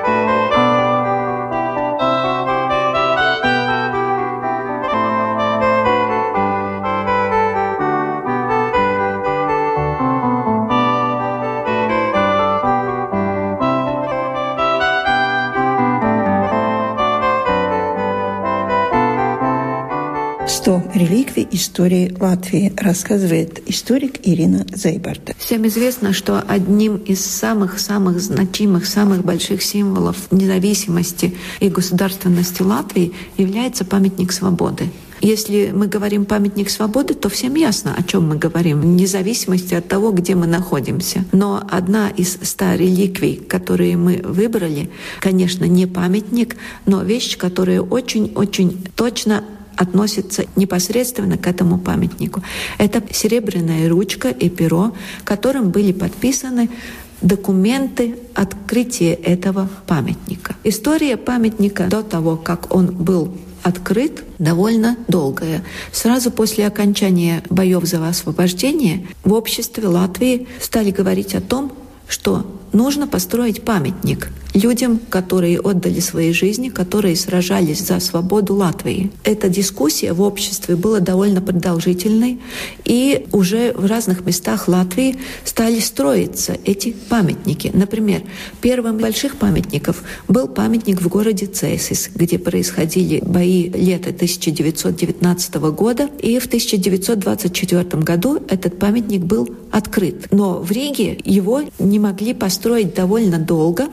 Реликвий 20.97 21.47
истории 21.51 22.15
Латвии, 22.19 22.73
рассказывает 22.75 23.61
историк 23.69 24.19
Ирина 24.23 24.65
Зайбарта. 24.73 25.33
Всем 25.37 25.65
известно, 25.67 26.13
что 26.13 26.43
одним 26.47 26.97
из 26.97 27.23
самых-самых 27.23 28.19
значимых, 28.19 28.85
самых 28.85 29.23
больших 29.23 29.61
символов 29.61 30.17
независимости 30.31 31.35
и 31.59 31.69
государственности 31.69 32.61
Латвии 32.61 33.13
является 33.37 33.85
памятник 33.85 34.31
свободы. 34.31 34.89
Если 35.21 35.71
мы 35.73 35.87
говорим 35.87 36.25
памятник 36.25 36.69
свободы, 36.69 37.15
то 37.15 37.29
всем 37.29 37.55
ясно, 37.55 37.95
о 37.97 38.03
чем 38.03 38.27
мы 38.27 38.35
говорим, 38.35 38.81
вне 38.81 39.07
зависимости 39.07 39.73
от 39.73 39.87
того, 39.87 40.11
где 40.11 40.35
мы 40.35 40.45
находимся. 40.45 41.25
Но 41.31 41.63
одна 41.71 42.09
из 42.09 42.37
ста 42.43 42.77
реликвий, 42.77 43.35
которые 43.35 43.97
мы 43.97 44.21
выбрали, 44.23 44.91
конечно, 45.19 45.65
не 45.65 45.87
памятник, 45.87 46.57
но 46.85 47.01
вещь, 47.01 47.35
которая 47.37 47.81
очень-очень 47.81 48.85
точно 48.95 49.43
относится 49.77 50.45
непосредственно 50.55 51.37
к 51.37 51.47
этому 51.47 51.77
памятнику. 51.77 52.41
Это 52.77 53.01
серебряная 53.11 53.87
ручка 53.89 54.29
и 54.29 54.49
перо, 54.49 54.93
которым 55.23 55.69
были 55.69 55.93
подписаны 55.93 56.69
документы 57.21 58.15
открытия 58.35 59.13
этого 59.13 59.69
памятника. 59.87 60.55
История 60.63 61.17
памятника 61.17 61.87
до 61.87 62.03
того, 62.03 62.35
как 62.35 62.73
он 62.75 62.87
был 62.87 63.33
открыт, 63.63 64.23
довольно 64.39 64.97
долгая. 65.07 65.63
Сразу 65.91 66.31
после 66.31 66.67
окончания 66.67 67.43
боев 67.49 67.83
за 67.85 68.07
освобождение 68.07 69.07
в 69.23 69.33
обществе 69.33 69.87
Латвии 69.87 70.47
стали 70.61 70.91
говорить 70.91 71.35
о 71.35 71.41
том, 71.41 71.71
что 72.07 72.45
нужно 72.73 73.07
построить 73.07 73.63
памятник 73.63 74.29
людям, 74.53 74.99
которые 75.09 75.59
отдали 75.59 75.99
свои 75.99 76.31
жизни, 76.33 76.69
которые 76.69 77.15
сражались 77.15 77.85
за 77.85 77.99
свободу 77.99 78.55
Латвии. 78.55 79.11
Эта 79.23 79.49
дискуссия 79.49 80.13
в 80.13 80.21
обществе 80.21 80.75
была 80.75 80.99
довольно 80.99 81.41
продолжительной, 81.41 82.39
и 82.83 83.27
уже 83.31 83.73
в 83.73 83.85
разных 83.85 84.25
местах 84.25 84.67
Латвии 84.67 85.17
стали 85.43 85.79
строиться 85.79 86.57
эти 86.65 86.95
памятники. 87.09 87.71
Например, 87.73 88.23
первым 88.61 88.97
больших 88.97 89.37
памятников 89.37 90.03
был 90.27 90.47
памятник 90.47 91.01
в 91.01 91.07
городе 91.07 91.45
Цейсис, 91.45 92.09
где 92.13 92.39
происходили 92.39 93.21
бои 93.23 93.69
лета 93.69 94.09
1919 94.09 95.55
года, 95.55 96.09
и 96.19 96.39
в 96.39 96.47
1924 96.47 98.01
году 98.01 98.39
этот 98.49 98.79
памятник 98.79 99.21
был 99.21 99.47
открыт. 99.71 100.27
Но 100.31 100.59
в 100.59 100.71
Риге 100.71 101.19
его 101.23 101.61
не 101.79 101.99
могли 101.99 102.33
построить 102.33 102.56
довольно 102.93 103.37
долго, 103.37 103.87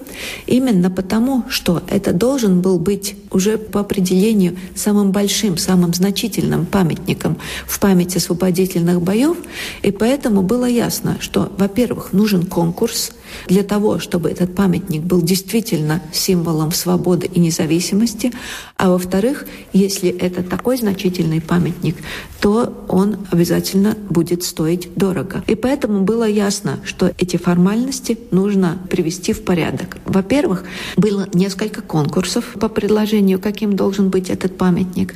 Именно 0.47 0.91
потому, 0.91 1.45
что 1.49 1.83
это 1.89 2.13
должен 2.13 2.61
был 2.61 2.79
быть 2.79 3.17
уже 3.31 3.59
по 3.59 3.81
определению 3.81 4.57
самым 4.75 5.11
большим, 5.13 5.57
самым 5.57 5.95
значительным 5.95 6.67
памятником 6.67 7.39
в 7.67 7.81
память 7.81 8.17
освободительных 8.17 9.01
боев. 9.01 9.37
И 9.83 9.91
поэтому 9.91 10.43
было 10.43 10.67
ясно, 10.67 11.17
что, 11.21 11.51
во-первых, 11.59 12.13
нужен 12.13 12.47
конкурс– 12.47 13.13
для 13.47 13.63
того, 13.63 13.99
чтобы 13.99 14.31
этот 14.31 14.55
памятник 14.55 15.03
был 15.03 15.23
действительно 15.23 16.03
символом 16.13 16.73
свободы 16.73 17.27
и 17.27 17.41
независимости, 17.41 18.33
а 18.77 18.91
во-вторых, 18.91 19.47
если 19.73 20.11
это 20.11 20.43
такой 20.43 20.77
значительный 20.77 21.41
памятник, 21.41 21.97
то 22.41 22.85
он 22.89 23.17
обязательно 23.31 23.97
будет 24.11 24.43
стоить 24.43 24.95
дорого. 24.95 25.43
И 25.47 25.55
поэтому 25.55 26.03
было 26.03 26.29
ясно, 26.29 26.79
что 26.85 27.13
эти 27.19 27.37
формальности 27.37 28.19
нужно 28.31 28.79
привести 28.91 29.33
в 29.33 29.45
порядок. 29.45 29.97
Во-первых, 30.05 30.65
было 30.97 31.29
несколько 31.33 31.83
конкурсов 31.83 32.45
по 32.61 32.69
предложению, 32.69 33.41
каким 33.41 33.77
должен 33.77 34.11
быть 34.11 34.31
этот 34.31 34.59
памятник. 34.59 35.15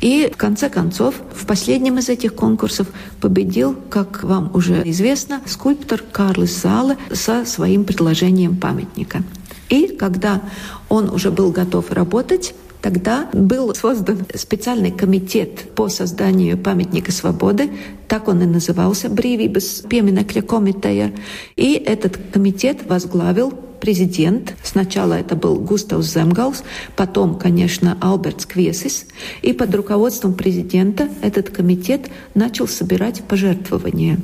И 0.00 0.30
в 0.32 0.36
конце 0.36 0.68
концов, 0.68 1.16
в 1.34 1.44
последнем 1.46 1.98
из 1.98 2.08
этих 2.08 2.34
конкурсов 2.34 2.86
победил, 3.20 3.74
как 3.90 4.22
вам 4.22 4.50
уже 4.54 4.82
известно, 4.84 5.40
скульптор 5.46 6.04
Карлос 6.12 6.62
Зала 6.62 6.96
со 7.12 7.44
своим 7.58 7.82
предложением 7.82 8.56
памятника. 8.56 9.24
И 9.68 9.88
когда 9.88 10.42
он 10.88 11.10
уже 11.10 11.30
был 11.30 11.50
готов 11.50 11.90
работать, 11.90 12.54
Тогда 12.80 13.28
был 13.32 13.74
создан 13.74 14.24
специальный 14.34 14.92
комитет 14.92 15.74
по 15.74 15.88
созданию 15.88 16.56
памятника 16.56 17.10
свободы, 17.10 17.70
так 18.06 18.28
он 18.28 18.40
и 18.42 18.46
назывался, 18.46 19.08
Брīvības 19.08 19.88
пieminekļa 19.90 20.42
komiteja. 20.46 21.10
И 21.56 21.74
этот 21.74 22.20
комитет 22.32 22.86
возглавил 22.86 23.50
президент. 23.80 24.54
Сначала 24.62 25.14
это 25.14 25.34
был 25.34 25.56
Густав 25.56 26.04
Земгалс, 26.04 26.62
потом, 26.94 27.34
конечно, 27.34 27.98
Альбертс 28.00 28.46
Квесис. 28.46 29.06
И 29.42 29.52
под 29.52 29.74
руководством 29.74 30.34
президента 30.34 31.08
этот 31.20 31.50
комитет 31.50 32.08
начал 32.34 32.68
собирать 32.68 33.22
пожертвования. 33.24 34.20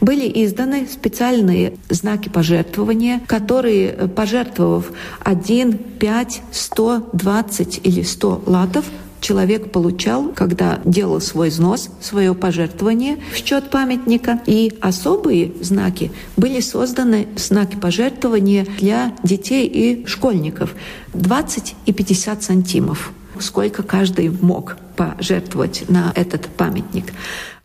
Были 0.00 0.30
изданы 0.44 0.86
специальные 0.90 1.74
знаки 1.88 2.28
пожертвования, 2.28 3.20
которые, 3.26 3.88
э, 3.88 4.08
пожертвовав 4.08 4.92
1, 5.20 5.78
5, 5.98 6.42
100, 6.52 7.10
20 7.12 7.80
или 7.84 8.02
100 8.02 8.42
латов, 8.46 8.84
человек 9.20 9.72
получал, 9.72 10.28
когда 10.28 10.80
делал 10.84 11.20
свой 11.20 11.48
взнос, 11.48 11.90
свое 12.00 12.34
пожертвование 12.34 13.18
в 13.32 13.36
счет 13.36 13.70
памятника. 13.70 14.40
И 14.46 14.76
особые 14.80 15.52
знаки 15.60 16.12
были 16.36 16.60
созданы, 16.60 17.26
знаки 17.36 17.76
пожертвования 17.76 18.66
для 18.78 19.12
детей 19.22 19.66
и 19.66 20.06
школьников. 20.06 20.74
20 21.14 21.74
и 21.86 21.92
50 21.92 22.42
сантимов 22.42 23.12
сколько 23.40 23.82
каждый 23.82 24.30
мог 24.30 24.76
пожертвовать 24.96 25.84
на 25.88 26.12
этот 26.14 26.46
памятник. 26.46 27.12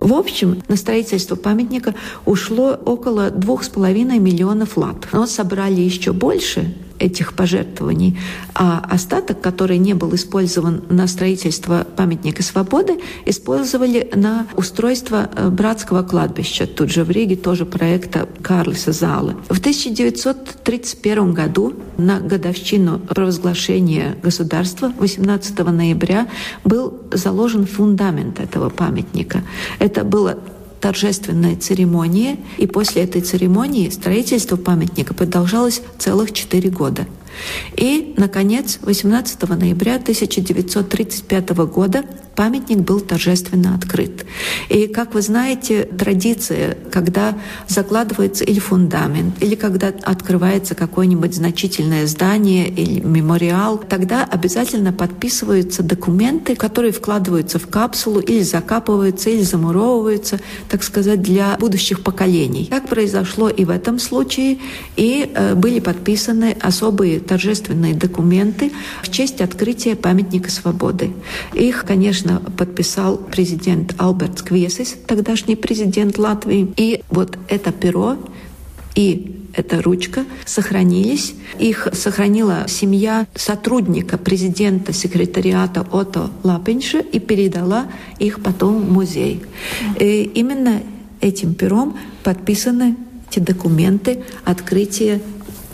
В 0.03 0.13
общем, 0.15 0.61
на 0.67 0.75
строительство 0.75 1.37
памятника 1.37 1.95
ушло 2.25 2.77
около 2.85 3.31
двух 3.31 3.63
с 3.63 3.69
половиной 3.69 4.19
миллионов 4.19 4.75
лат. 4.75 5.07
Но 5.13 5.25
собрали 5.25 5.79
еще 5.79 6.11
больше, 6.11 6.75
этих 7.03 7.33
пожертвований, 7.33 8.17
а 8.55 8.79
остаток, 8.89 9.41
который 9.41 9.77
не 9.77 9.93
был 9.93 10.15
использован 10.15 10.83
на 10.89 11.07
строительство 11.07 11.85
памятника 11.95 12.43
свободы, 12.43 12.99
использовали 13.25 14.09
на 14.15 14.47
устройство 14.55 15.29
э, 15.35 15.49
братского 15.49 16.03
кладбища, 16.03 16.65
тут 16.65 16.89
же 16.89 17.03
в 17.03 17.11
Риге, 17.11 17.35
тоже 17.35 17.65
проекта 17.65 18.27
Карлиса 18.41 18.93
Зала. 18.93 19.35
В 19.49 19.59
1931 19.59 21.33
году 21.33 21.73
на 21.97 22.19
годовщину 22.19 22.99
провозглашения 22.99 24.15
государства 24.23 24.93
18 24.97 25.59
ноября 25.59 26.27
был 26.63 27.01
заложен 27.11 27.65
фундамент 27.65 28.39
этого 28.39 28.69
памятника. 28.69 29.41
Это 29.79 30.05
было 30.05 30.37
торжественная 30.83 31.55
церемония, 31.55 32.37
и 32.57 32.67
после 32.67 33.03
этой 33.03 33.21
церемонии 33.21 33.89
строительство 33.89 34.57
памятника 34.57 35.13
продолжалось 35.13 35.81
целых 35.97 36.33
четыре 36.33 36.69
года. 36.69 37.07
И, 37.77 38.13
наконец, 38.17 38.79
18 38.81 39.47
ноября 39.47 39.95
1935 39.95 41.49
года 41.67 42.03
памятник 42.35 42.79
был 42.79 42.99
торжественно 42.99 43.75
открыт. 43.75 44.25
И, 44.69 44.87
как 44.87 45.13
вы 45.13 45.21
знаете, 45.21 45.83
традиция, 45.83 46.77
когда 46.91 47.37
закладывается 47.67 48.43
или 48.43 48.59
фундамент, 48.59 49.41
или 49.41 49.55
когда 49.55 49.87
открывается 50.01 50.75
какое-нибудь 50.75 51.35
значительное 51.35 52.07
здание 52.07 52.67
или 52.69 52.99
мемориал, 53.01 53.77
тогда 53.77 54.23
обязательно 54.23 54.91
подписываются 54.91 55.83
документы, 55.83 56.55
которые 56.55 56.91
вкладываются 56.91 57.59
в 57.59 57.67
капсулу 57.67 58.19
или 58.19 58.41
закапываются, 58.41 59.29
или 59.29 59.43
замуровываются, 59.43 60.39
так 60.69 60.83
сказать, 60.83 61.21
для 61.21 61.57
будущих 61.59 62.01
поколений. 62.01 62.67
Так 62.69 62.87
произошло 62.87 63.49
и 63.49 63.65
в 63.65 63.69
этом 63.69 63.99
случае, 63.99 64.59
и 64.95 65.31
э, 65.33 65.55
были 65.55 65.79
подписаны 65.79 66.55
особые 66.59 67.19
торжественные 67.19 67.93
документы 67.93 68.71
в 69.01 69.11
честь 69.11 69.41
открытия 69.41 69.95
памятника 69.95 70.49
свободы. 70.49 71.13
Их, 71.53 71.85
конечно, 71.85 72.22
подписал 72.57 73.17
президент 73.17 73.95
Алберт 73.97 74.41
Квесис, 74.41 74.95
тогдашний 75.07 75.55
президент 75.55 76.17
Латвии. 76.17 76.73
И 76.77 77.03
вот 77.09 77.37
это 77.47 77.71
перо 77.71 78.17
и 78.95 79.39
эта 79.53 79.81
ручка 79.81 80.25
сохранились. 80.45 81.35
Их 81.59 81.87
сохранила 81.93 82.65
семья 82.67 83.27
сотрудника 83.35 84.17
президента 84.17 84.93
секретариата 84.93 85.85
Ото 85.91 86.31
Лапинша 86.43 86.99
и 86.99 87.19
передала 87.19 87.87
их 88.19 88.41
потом 88.41 88.81
в 88.81 88.91
музей. 88.91 89.41
И 89.99 90.23
именно 90.35 90.81
этим 91.21 91.53
пером 91.53 91.97
подписаны 92.23 92.95
эти 93.29 93.39
документы 93.39 94.23
открытия 94.43 95.21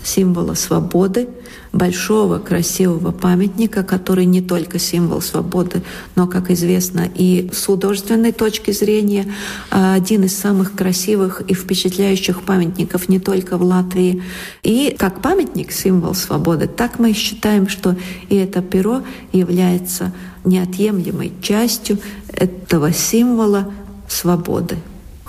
символа 0.10 0.56
свободы, 0.56 1.30
большого 1.72 2.40
красивого 2.40 3.12
памятника, 3.12 3.84
который 3.84 4.26
не 4.26 4.42
только 4.42 4.80
символ 4.80 5.22
свободы, 5.22 5.84
но, 6.16 6.28
как 6.28 6.50
известно, 6.50 7.08
и 7.14 7.50
с 7.54 7.66
художественной 7.66 8.32
точки 8.32 8.72
зрения 8.72 9.32
а, 9.70 9.94
один 9.94 10.24
из 10.24 10.36
самых 10.36 10.74
красивых 10.74 11.42
и 11.48 11.54
впечатляющих 11.54 12.42
памятников 12.42 13.08
не 13.08 13.20
только 13.20 13.58
в 13.58 13.62
Латвии. 13.62 14.24
И 14.64 14.96
как 14.98 15.22
памятник 15.22 15.72
символ 15.72 16.16
свободы, 16.16 16.68
так 16.68 16.98
мы 16.98 17.14
считаем, 17.14 17.68
что 17.70 17.96
и 18.30 18.36
это 18.36 18.62
перо 18.62 19.04
является 19.32 20.12
неотъемлемой 20.44 21.34
частью 21.42 22.00
этого 22.34 22.92
символа 22.92 23.72
свободы 24.08 24.78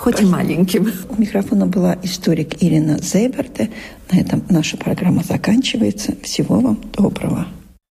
хоть 0.01 0.19
и 0.19 0.25
маленьким. 0.25 0.91
У 1.09 1.21
микрофона 1.21 1.67
была 1.67 1.95
историк 2.01 2.63
Ирина 2.63 2.97
Зейберте. 2.97 3.69
На 4.11 4.19
этом 4.19 4.43
наша 4.49 4.75
программа 4.75 5.23
заканчивается. 5.23 6.15
Всего 6.23 6.59
вам 6.59 6.79
доброго. 6.97 7.47